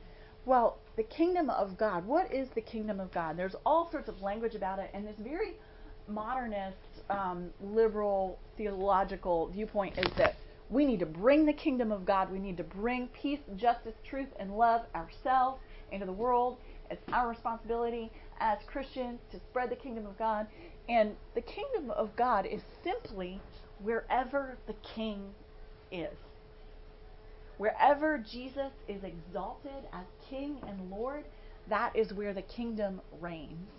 Well, 0.45 0.79
the 0.97 1.03
kingdom 1.03 1.49
of 1.49 1.77
God. 1.77 2.05
What 2.05 2.33
is 2.33 2.49
the 2.55 2.61
kingdom 2.61 2.99
of 2.99 3.11
God? 3.11 3.37
There's 3.37 3.55
all 3.65 3.89
sorts 3.91 4.09
of 4.09 4.21
language 4.21 4.55
about 4.55 4.79
it, 4.79 4.89
and 4.93 5.07
this 5.07 5.15
very 5.19 5.53
modernist, 6.07 6.77
um, 7.09 7.51
liberal, 7.61 8.39
theological 8.57 9.47
viewpoint 9.49 9.97
is 9.97 10.11
that 10.17 10.35
we 10.69 10.85
need 10.85 10.99
to 10.99 11.05
bring 11.05 11.45
the 11.45 11.53
kingdom 11.53 11.91
of 11.91 12.05
God. 12.05 12.31
We 12.31 12.39
need 12.39 12.57
to 12.57 12.63
bring 12.63 13.07
peace, 13.09 13.39
justice, 13.55 13.95
truth, 14.03 14.29
and 14.39 14.57
love 14.57 14.81
ourselves 14.95 15.61
into 15.91 16.05
the 16.05 16.13
world. 16.13 16.57
It's 16.89 17.03
our 17.11 17.29
responsibility 17.29 18.11
as 18.43 18.57
Christians 18.67 19.21
to 19.31 19.39
spread 19.39 19.69
the 19.69 19.75
kingdom 19.75 20.05
of 20.05 20.19
God. 20.19 20.47
And 20.89 21.15
the 21.33 21.41
kingdom 21.41 21.89
of 21.91 22.15
God 22.17 22.45
is 22.45 22.61
simply 22.83 23.39
wherever 23.81 24.57
the 24.67 24.75
king 24.95 25.33
is. 25.91 26.17
Wherever 27.57 28.17
Jesus 28.17 28.73
is 28.89 29.01
exalted 29.03 29.87
as 29.93 30.05
King 30.29 30.57
and 30.67 30.91
Lord, 30.91 31.23
that 31.69 31.95
is 31.95 32.11
where 32.11 32.33
the 32.33 32.41
kingdom 32.41 32.99
reigns. 33.21 33.69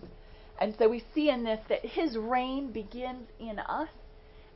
And 0.59 0.73
so 0.79 0.89
we 0.89 1.03
see 1.13 1.29
in 1.29 1.43
this 1.43 1.59
that 1.69 1.85
his 1.85 2.17
reign 2.17 2.71
begins 2.71 3.27
in 3.39 3.59
us 3.59 3.89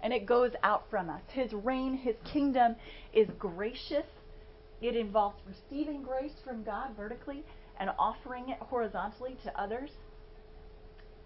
and 0.01 0.11
it 0.13 0.25
goes 0.25 0.51
out 0.63 0.85
from 0.89 1.09
us. 1.09 1.21
His 1.33 1.53
reign, 1.53 1.97
his 1.97 2.15
kingdom 2.23 2.77
is 3.13 3.27
gracious. 3.37 4.05
It 4.81 4.95
involves 4.95 5.37
receiving 5.45 6.01
grace 6.01 6.39
from 6.43 6.63
God 6.63 6.95
vertically 6.97 7.43
and 7.79 7.89
offering 7.97 8.49
it 8.49 8.57
horizontally 8.59 9.37
to 9.43 9.61
others. 9.61 9.89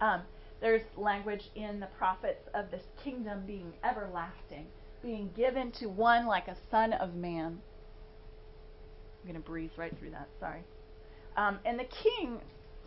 Um, 0.01 0.21
there's 0.61 0.81
language 0.97 1.43
in 1.55 1.79
the 1.79 1.87
prophets 1.97 2.47
of 2.53 2.71
this 2.71 2.83
kingdom 3.03 3.43
being 3.45 3.73
everlasting, 3.83 4.67
being 5.01 5.29
given 5.35 5.71
to 5.79 5.87
one 5.87 6.25
like 6.25 6.47
a 6.47 6.55
son 6.71 6.93
of 6.93 7.15
man. 7.15 7.59
I'm 9.21 9.29
going 9.29 9.41
to 9.41 9.47
breeze 9.47 9.71
right 9.77 9.93
through 9.99 10.11
that, 10.11 10.29
sorry. 10.39 10.61
Um, 11.35 11.59
and 11.65 11.79
the 11.79 11.85
king, 11.85 12.39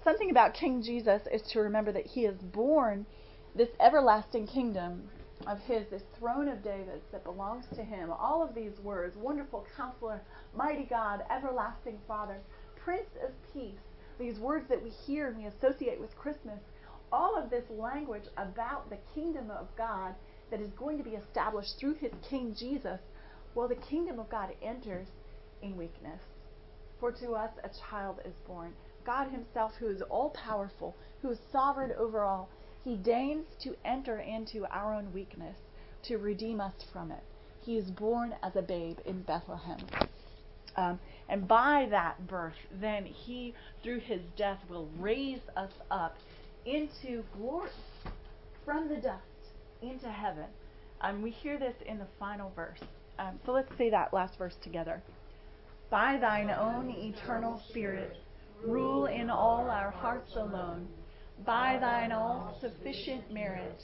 something 0.05 0.31
about 0.31 0.55
King 0.55 0.83
Jesus 0.83 1.23
is 1.33 1.43
to 1.53 1.61
remember 1.61 1.93
that 1.93 2.07
he 2.07 2.25
is 2.25 2.37
born 2.41 3.07
this 3.55 3.69
everlasting 3.81 4.47
kingdom 4.47 5.09
of 5.47 5.59
his, 5.61 5.87
this 5.91 6.03
throne 6.19 6.49
of 6.49 6.63
David 6.63 7.01
that 7.13 7.25
belongs 7.25 7.65
to 7.75 7.83
him. 7.83 8.11
All 8.11 8.43
of 8.43 8.55
these 8.55 8.79
words 8.83 9.17
wonderful 9.17 9.67
counselor, 9.77 10.23
mighty 10.55 10.85
God, 10.85 11.23
everlasting 11.31 11.99
Father, 12.07 12.39
Prince 12.87 13.17
of 13.25 13.33
Peace, 13.53 13.81
these 14.17 14.39
words 14.39 14.69
that 14.69 14.81
we 14.81 14.91
hear 14.91 15.27
and 15.27 15.37
we 15.37 15.47
associate 15.47 16.01
with 16.01 16.17
Christmas, 16.17 16.61
all 17.11 17.37
of 17.37 17.51
this 17.51 17.65
language 17.69 18.23
about 18.37 18.89
the 18.91 18.99
kingdom 19.13 19.51
of 19.51 19.67
God 19.77 20.15
that 20.53 20.61
is 20.61 20.71
going 20.79 20.97
to 20.97 21.03
be 21.03 21.17
established 21.17 21.81
through 21.81 21.95
his 21.95 22.13
King 22.31 22.55
Jesus, 22.57 23.01
well, 23.57 23.67
the 23.67 23.75
kingdom 23.75 24.21
of 24.21 24.29
God 24.29 24.51
enters 24.63 25.09
in 25.63 25.77
weakness. 25.77 26.21
For 27.01 27.11
to 27.11 27.33
us 27.33 27.51
a 27.65 27.71
child 27.91 28.21
is 28.25 28.35
born. 28.47 28.73
God 29.05 29.33
Himself, 29.33 29.73
who 29.81 29.89
is 29.89 30.03
all 30.03 30.31
powerful, 30.31 30.95
who 31.23 31.31
is 31.31 31.41
sovereign 31.51 31.91
over 31.99 32.23
all, 32.23 32.49
He 32.85 32.95
deigns 32.95 33.47
to 33.65 33.75
enter 33.85 34.21
into 34.21 34.65
our 34.71 34.95
own 34.95 35.13
weakness, 35.13 35.57
to 36.05 36.19
redeem 36.19 36.61
us 36.61 36.75
from 36.93 37.11
it. 37.11 37.25
He 37.65 37.79
is 37.79 37.91
born 37.91 38.37
as 38.45 38.55
a 38.55 38.63
babe 38.63 38.99
in 39.05 39.23
Bethlehem. 39.23 39.81
Um, 40.77 40.99
and 41.29 41.49
by 41.49 41.87
that 41.91 42.27
birth, 42.27 42.55
then 42.81 43.05
He, 43.05 43.55
through 43.83 44.01
His 44.01 44.21
death, 44.37 44.59
will 44.69 44.89
raise 44.99 45.41
us 45.57 45.73
up 45.91 46.17
into 46.65 47.25
glory 47.37 47.71
from 48.65 48.89
the 48.89 48.97
dust 48.97 49.23
into 49.83 50.09
heaven. 50.09 50.47
Um, 51.01 51.23
we 51.23 51.31
hear 51.31 51.59
this 51.59 51.75
in 51.87 51.99
the 51.99 52.07
final 52.19 52.53
verse. 52.55 52.81
Um, 53.19 53.39
so 53.45 53.53
let's 53.53 53.71
say 53.79 53.91
that 53.91 54.13
last 54.13 54.37
verse 54.39 54.57
together. 54.63 55.03
By 55.91 56.19
thine 56.21 56.51
own 56.51 56.91
eternal 56.91 57.63
Spirit, 57.69 58.17
rule 58.65 59.07
in 59.07 59.31
all 59.31 59.71
our 59.71 59.91
hearts 59.91 60.35
alone. 60.35 60.89
By 61.45 61.79
thine 61.81 62.13
all 62.13 62.59
sufficient 62.61 63.33
merit, 63.33 63.83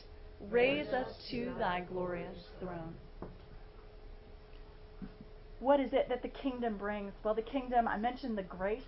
raise 0.50 0.88
us 0.88 1.08
to 1.30 1.52
thy 1.58 1.80
glorious 1.80 2.38
throne. 2.58 2.94
What 5.62 5.78
is 5.78 5.92
it 5.92 6.08
that 6.08 6.22
the 6.22 6.28
kingdom 6.28 6.76
brings? 6.76 7.12
Well, 7.22 7.34
the 7.34 7.40
kingdom, 7.40 7.86
I 7.86 7.96
mentioned 7.96 8.36
the 8.36 8.42
grace, 8.42 8.82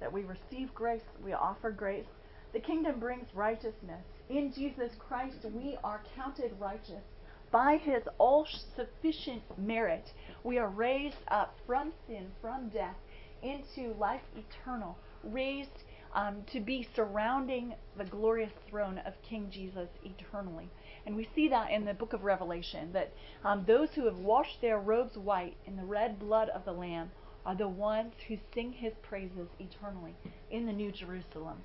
that 0.00 0.12
we 0.12 0.24
receive 0.24 0.74
grace, 0.74 1.04
we 1.24 1.32
offer 1.32 1.70
grace. 1.70 2.08
The 2.52 2.58
kingdom 2.58 2.98
brings 2.98 3.28
righteousness. 3.32 4.04
In 4.28 4.52
Jesus 4.52 4.90
Christ, 4.98 5.36
we 5.54 5.78
are 5.84 6.02
counted 6.16 6.50
righteous. 6.58 7.04
By 7.52 7.76
his 7.76 8.02
all 8.18 8.44
sufficient 8.74 9.42
merit, 9.56 10.12
we 10.42 10.58
are 10.58 10.68
raised 10.68 11.22
up 11.28 11.54
from 11.64 11.92
sin, 12.08 12.26
from 12.40 12.70
death, 12.70 12.96
into 13.44 13.94
life 13.96 14.22
eternal, 14.36 14.98
raised 15.22 15.84
um, 16.12 16.42
to 16.52 16.58
be 16.58 16.88
surrounding 16.96 17.72
the 17.96 18.04
glorious 18.04 18.52
throne 18.68 18.98
of 19.06 19.12
King 19.22 19.48
Jesus 19.48 19.88
eternally. 20.02 20.68
And 21.06 21.14
we 21.14 21.28
see 21.34 21.48
that 21.48 21.70
in 21.70 21.84
the 21.84 21.94
book 21.94 22.12
of 22.12 22.24
Revelation 22.24 22.92
that 22.92 23.12
um, 23.44 23.64
those 23.66 23.90
who 23.94 24.06
have 24.06 24.18
washed 24.18 24.60
their 24.60 24.80
robes 24.80 25.16
white 25.16 25.56
in 25.64 25.76
the 25.76 25.84
red 25.84 26.18
blood 26.18 26.48
of 26.48 26.64
the 26.64 26.72
Lamb 26.72 27.10
are 27.44 27.54
the 27.54 27.68
ones 27.68 28.12
who 28.26 28.36
sing 28.52 28.72
his 28.72 28.92
praises 29.02 29.48
eternally 29.60 30.14
in 30.50 30.66
the 30.66 30.72
New 30.72 30.90
Jerusalem. 30.90 31.58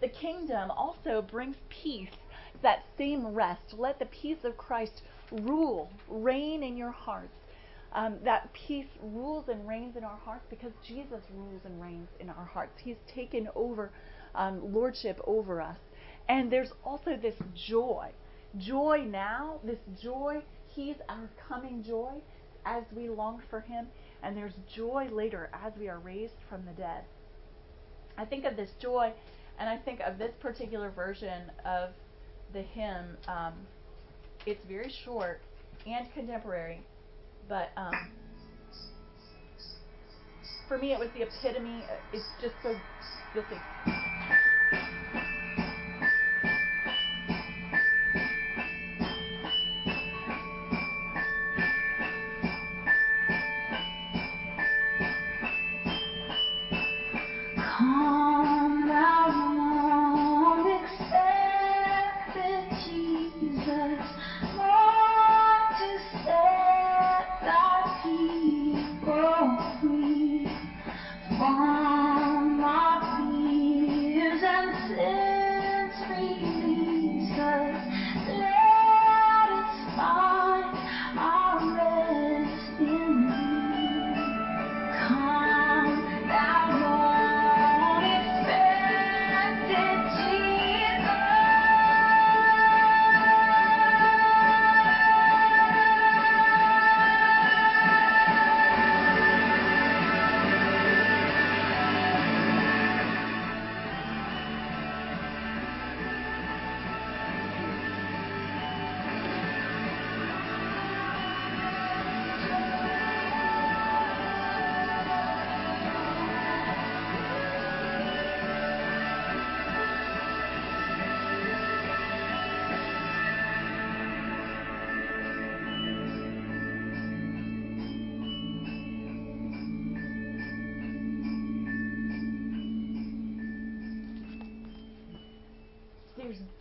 The 0.00 0.08
kingdom 0.08 0.70
also 0.70 1.20
brings 1.20 1.56
peace 1.68 2.14
that 2.62 2.84
same 2.96 3.26
rest. 3.26 3.74
Let 3.76 3.98
the 3.98 4.06
peace 4.06 4.44
of 4.44 4.56
Christ 4.56 5.02
rule, 5.32 5.90
reign 6.08 6.62
in 6.62 6.76
your 6.76 6.92
hearts. 6.92 7.34
Um, 7.92 8.18
that 8.22 8.52
peace 8.52 8.86
rules 9.02 9.48
and 9.48 9.66
reigns 9.66 9.96
in 9.96 10.04
our 10.04 10.16
hearts 10.24 10.44
because 10.48 10.70
Jesus 10.86 11.22
rules 11.34 11.62
and 11.64 11.82
reigns 11.82 12.08
in 12.20 12.30
our 12.30 12.44
hearts. 12.44 12.80
He's 12.82 12.96
taken 13.12 13.48
over 13.56 13.90
um, 14.36 14.72
lordship 14.72 15.20
over 15.24 15.60
us. 15.60 15.78
And 16.28 16.50
there's 16.52 16.70
also 16.84 17.16
this 17.16 17.34
joy. 17.54 18.10
Joy 18.58 19.04
now, 19.06 19.60
this 19.64 19.78
joy, 20.00 20.42
He's 20.68 20.96
our 21.08 21.28
coming 21.48 21.82
joy 21.82 22.20
as 22.64 22.84
we 22.94 23.08
long 23.08 23.42
for 23.50 23.60
Him. 23.60 23.86
And 24.22 24.36
there's 24.36 24.54
joy 24.74 25.08
later 25.10 25.50
as 25.64 25.72
we 25.78 25.88
are 25.88 25.98
raised 25.98 26.34
from 26.48 26.64
the 26.64 26.72
dead. 26.72 27.04
I 28.18 28.24
think 28.24 28.44
of 28.44 28.56
this 28.56 28.70
joy, 28.80 29.12
and 29.58 29.68
I 29.68 29.78
think 29.78 30.00
of 30.00 30.18
this 30.18 30.32
particular 30.40 30.90
version 30.90 31.50
of 31.64 31.90
the 32.52 32.62
hymn. 32.62 33.16
Um, 33.28 33.54
it's 34.46 34.64
very 34.66 34.92
short 35.04 35.40
and 35.86 36.12
contemporary, 36.12 36.80
but 37.48 37.70
um, 37.76 37.92
for 40.68 40.76
me, 40.78 40.92
it 40.92 40.98
was 40.98 41.08
the 41.16 41.22
epitome. 41.22 41.82
It's 42.12 42.24
just 42.42 42.54
so. 42.62 42.74
You'll 43.34 43.44
see. 43.48 43.56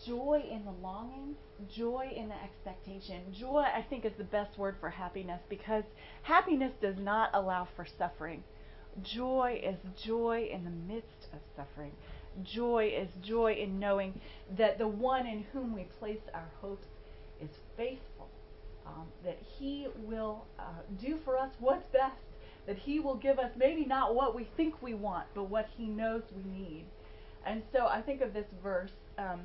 Joy 0.05 0.43
in 0.49 0.65
the 0.65 0.71
longing, 0.81 1.35
joy 1.75 2.11
in 2.15 2.29
the 2.29 2.35
expectation. 2.43 3.21
Joy, 3.33 3.63
I 3.63 3.85
think, 3.89 4.05
is 4.05 4.13
the 4.17 4.23
best 4.23 4.57
word 4.57 4.75
for 4.79 4.89
happiness 4.89 5.41
because 5.49 5.83
happiness 6.23 6.73
does 6.81 6.95
not 6.97 7.29
allow 7.33 7.67
for 7.75 7.85
suffering. 7.97 8.43
Joy 9.03 9.61
is 9.63 9.77
joy 10.03 10.49
in 10.51 10.63
the 10.63 10.93
midst 10.93 11.27
of 11.33 11.39
suffering. 11.55 11.91
Joy 12.43 12.91
is 12.95 13.09
joy 13.21 13.53
in 13.53 13.79
knowing 13.79 14.19
that 14.57 14.77
the 14.77 14.87
one 14.87 15.27
in 15.27 15.45
whom 15.51 15.73
we 15.73 15.83
place 15.99 16.21
our 16.33 16.49
hopes 16.61 16.87
is 17.41 17.49
faithful, 17.75 18.29
um, 18.85 19.07
that 19.23 19.37
He 19.57 19.87
will 20.05 20.45
uh, 20.57 20.63
do 21.01 21.17
for 21.23 21.37
us 21.37 21.51
what's 21.59 21.87
best, 21.91 22.15
that 22.67 22.77
He 22.77 22.99
will 22.99 23.15
give 23.15 23.39
us 23.39 23.51
maybe 23.57 23.85
not 23.85 24.15
what 24.15 24.35
we 24.35 24.47
think 24.57 24.81
we 24.81 24.93
want, 24.93 25.27
but 25.33 25.49
what 25.49 25.67
He 25.77 25.85
knows 25.85 26.23
we 26.35 26.43
need. 26.51 26.85
And 27.45 27.63
so 27.71 27.87
I 27.87 28.01
think 28.01 28.21
of 28.21 28.33
this 28.33 28.47
verse. 28.61 28.91
Um, 29.17 29.41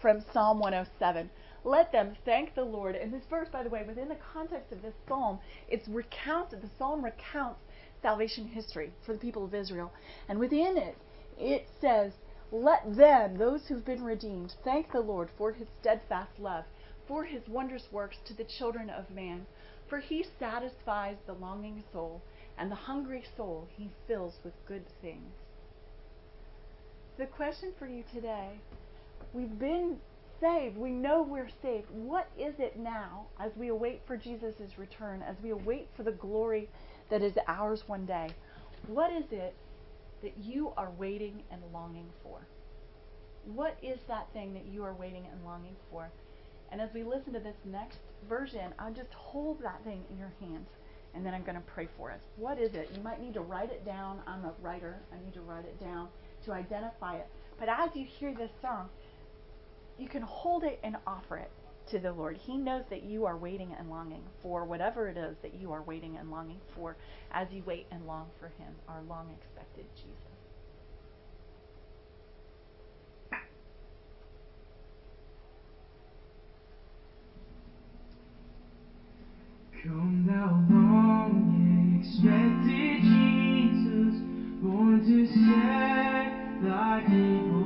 from 0.00 0.24
Psalm 0.32 0.58
107. 0.58 1.30
Let 1.64 1.90
them 1.90 2.16
thank 2.24 2.54
the 2.54 2.64
Lord. 2.64 2.94
And 2.94 3.12
this 3.12 3.24
verse, 3.28 3.48
by 3.48 3.62
the 3.62 3.70
way, 3.70 3.82
within 3.86 4.08
the 4.08 4.18
context 4.32 4.72
of 4.72 4.82
this 4.82 4.94
psalm, 5.08 5.40
it's 5.68 5.88
recounted, 5.88 6.62
the 6.62 6.70
psalm 6.78 7.04
recounts 7.04 7.60
salvation 8.02 8.46
history 8.46 8.92
for 9.04 9.12
the 9.12 9.18
people 9.18 9.44
of 9.44 9.54
Israel. 9.54 9.92
And 10.28 10.38
within 10.38 10.76
it, 10.76 10.96
it 11.38 11.66
says, 11.80 12.12
Let 12.52 12.96
them, 12.96 13.36
those 13.36 13.66
who've 13.66 13.84
been 13.84 14.04
redeemed, 14.04 14.54
thank 14.64 14.92
the 14.92 15.00
Lord 15.00 15.28
for 15.36 15.52
his 15.52 15.68
steadfast 15.80 16.38
love, 16.38 16.64
for 17.08 17.24
his 17.24 17.42
wondrous 17.48 17.88
works 17.90 18.16
to 18.26 18.34
the 18.34 18.44
children 18.44 18.90
of 18.90 19.10
man. 19.10 19.46
For 19.88 19.98
he 19.98 20.24
satisfies 20.38 21.16
the 21.26 21.32
longing 21.32 21.82
soul, 21.92 22.22
and 22.58 22.70
the 22.70 22.76
hungry 22.76 23.24
soul 23.36 23.68
he 23.76 23.90
fills 24.06 24.34
with 24.44 24.54
good 24.66 24.84
things. 25.00 25.32
The 27.18 27.26
question 27.26 27.72
for 27.78 27.86
you 27.86 28.04
today 28.12 28.60
we've 29.32 29.58
been 29.58 29.96
saved. 30.40 30.76
We 30.76 30.90
know 30.90 31.22
we're 31.22 31.50
saved. 31.62 31.86
What 31.90 32.28
is 32.38 32.54
it 32.58 32.78
now 32.78 33.26
as 33.40 33.52
we 33.56 33.68
await 33.68 34.02
for 34.06 34.16
Jesus' 34.16 34.78
return, 34.78 35.22
as 35.22 35.36
we 35.42 35.50
await 35.50 35.88
for 35.96 36.02
the 36.02 36.12
glory 36.12 36.68
that 37.10 37.22
is 37.22 37.34
ours 37.46 37.82
one 37.86 38.06
day? 38.06 38.28
What 38.86 39.12
is 39.12 39.24
it 39.30 39.54
that 40.22 40.34
you 40.42 40.72
are 40.76 40.90
waiting 40.98 41.42
and 41.50 41.60
longing 41.72 42.08
for? 42.22 42.46
What 43.44 43.76
is 43.82 43.98
that 44.08 44.32
thing 44.32 44.54
that 44.54 44.66
you 44.66 44.82
are 44.82 44.94
waiting 44.94 45.24
and 45.30 45.44
longing 45.44 45.76
for? 45.90 46.10
And 46.72 46.80
as 46.80 46.90
we 46.92 47.04
listen 47.04 47.32
to 47.32 47.40
this 47.40 47.56
next 47.64 47.98
version, 48.28 48.74
I'll 48.78 48.92
just 48.92 49.12
hold 49.14 49.62
that 49.62 49.82
thing 49.84 50.02
in 50.10 50.18
your 50.18 50.32
hands 50.40 50.68
and 51.16 51.24
then 51.24 51.32
I'm 51.32 51.42
going 51.42 51.56
to 51.56 51.62
pray 51.62 51.88
for 51.96 52.12
us. 52.12 52.20
What 52.36 52.60
is 52.60 52.74
it? 52.74 52.90
You 52.94 53.02
might 53.02 53.22
need 53.22 53.34
to 53.34 53.40
write 53.40 53.70
it 53.70 53.86
down. 53.86 54.20
I'm 54.26 54.44
a 54.44 54.52
writer. 54.60 54.98
I 55.12 55.24
need 55.24 55.32
to 55.34 55.40
write 55.40 55.64
it 55.64 55.80
down 55.80 56.08
to 56.44 56.52
identify 56.52 57.16
it. 57.16 57.26
But 57.58 57.70
as 57.70 57.88
you 57.94 58.04
hear 58.04 58.34
this 58.34 58.50
song, 58.60 58.90
you 59.98 60.08
can 60.08 60.22
hold 60.22 60.64
it 60.64 60.78
and 60.82 60.96
offer 61.06 61.36
it 61.36 61.50
to 61.90 61.98
the 61.98 62.12
Lord. 62.12 62.36
He 62.36 62.56
knows 62.56 62.84
that 62.90 63.04
you 63.04 63.26
are 63.26 63.36
waiting 63.36 63.74
and 63.78 63.88
longing 63.88 64.22
for 64.42 64.64
whatever 64.64 65.08
it 65.08 65.16
is 65.16 65.36
that 65.42 65.54
you 65.54 65.72
are 65.72 65.82
waiting 65.82 66.16
and 66.16 66.30
longing 66.30 66.60
for 66.74 66.96
as 67.32 67.48
you 67.52 67.62
wait 67.64 67.86
and 67.90 68.06
long 68.06 68.26
for 68.40 68.48
Him, 68.48 68.74
our 68.88 69.02
long 69.08 69.30
expected 69.38 69.86
Jesus. 69.94 70.16
Come 79.84 80.26
thou 80.26 80.66
long 80.74 82.00
expected 82.00 83.02
Jesus, 83.02 84.20
born 84.60 85.00
to 85.06 85.26
set 85.26 86.62
thy 86.64 87.04
people 87.06 87.65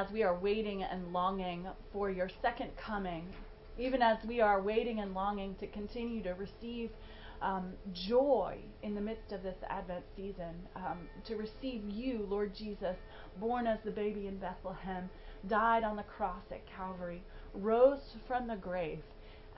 as 0.00 0.10
we 0.10 0.22
are 0.22 0.38
waiting 0.38 0.82
and 0.82 1.12
longing 1.12 1.66
for 1.92 2.10
your 2.10 2.30
second 2.40 2.70
coming, 2.78 3.26
even 3.78 4.00
as 4.00 4.16
we 4.26 4.40
are 4.40 4.62
waiting 4.62 5.00
and 5.00 5.12
longing 5.12 5.54
to 5.56 5.66
continue 5.66 6.22
to 6.22 6.30
receive 6.30 6.90
um, 7.42 7.72
joy 7.92 8.56
in 8.82 8.94
the 8.94 9.00
midst 9.00 9.32
of 9.32 9.42
this 9.42 9.56
Advent 9.68 10.04
season, 10.16 10.54
um, 10.74 10.98
to 11.26 11.36
receive 11.36 11.86
you, 11.86 12.26
Lord 12.30 12.54
Jesus, 12.54 12.96
born 13.38 13.66
as 13.66 13.78
the 13.84 13.90
baby 13.90 14.26
in 14.26 14.38
Bethlehem, 14.38 15.10
died 15.48 15.84
on 15.84 15.96
the 15.96 16.02
cross 16.02 16.44
at 16.50 16.66
Calvary, 16.66 17.22
rose 17.52 18.00
from 18.26 18.46
the 18.46 18.56
grave, 18.56 19.02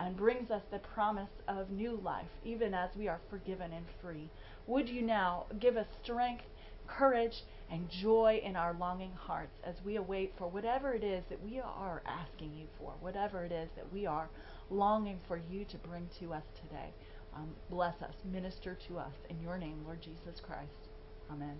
and 0.00 0.16
brings 0.16 0.50
us 0.50 0.62
the 0.72 0.78
promise 0.78 1.30
of 1.46 1.70
new 1.70 2.00
life, 2.02 2.30
even 2.44 2.74
as 2.74 2.90
we 2.96 3.06
are 3.06 3.20
forgiven 3.30 3.72
and 3.72 3.86
free. 4.00 4.28
Would 4.66 4.88
you 4.88 5.02
now 5.02 5.46
give 5.60 5.76
us 5.76 5.86
strength, 6.02 6.44
courage, 6.88 7.44
and 7.72 7.88
joy 7.88 8.40
in 8.44 8.54
our 8.54 8.74
longing 8.74 9.12
hearts 9.12 9.58
as 9.64 9.74
we 9.82 9.96
await 9.96 10.34
for 10.36 10.46
whatever 10.46 10.92
it 10.92 11.02
is 11.02 11.24
that 11.30 11.42
we 11.42 11.58
are 11.58 12.02
asking 12.06 12.54
you 12.54 12.66
for, 12.78 12.92
whatever 13.00 13.44
it 13.44 13.50
is 13.50 13.70
that 13.74 13.90
we 13.90 14.04
are 14.04 14.28
longing 14.70 15.18
for 15.26 15.40
you 15.50 15.64
to 15.64 15.78
bring 15.78 16.06
to 16.20 16.34
us 16.34 16.44
today. 16.62 16.92
Um, 17.34 17.48
bless 17.70 18.02
us, 18.02 18.14
minister 18.30 18.76
to 18.88 18.98
us. 18.98 19.14
In 19.30 19.40
your 19.40 19.56
name, 19.56 19.82
Lord 19.86 20.02
Jesus 20.02 20.38
Christ. 20.38 20.90
Amen. 21.30 21.56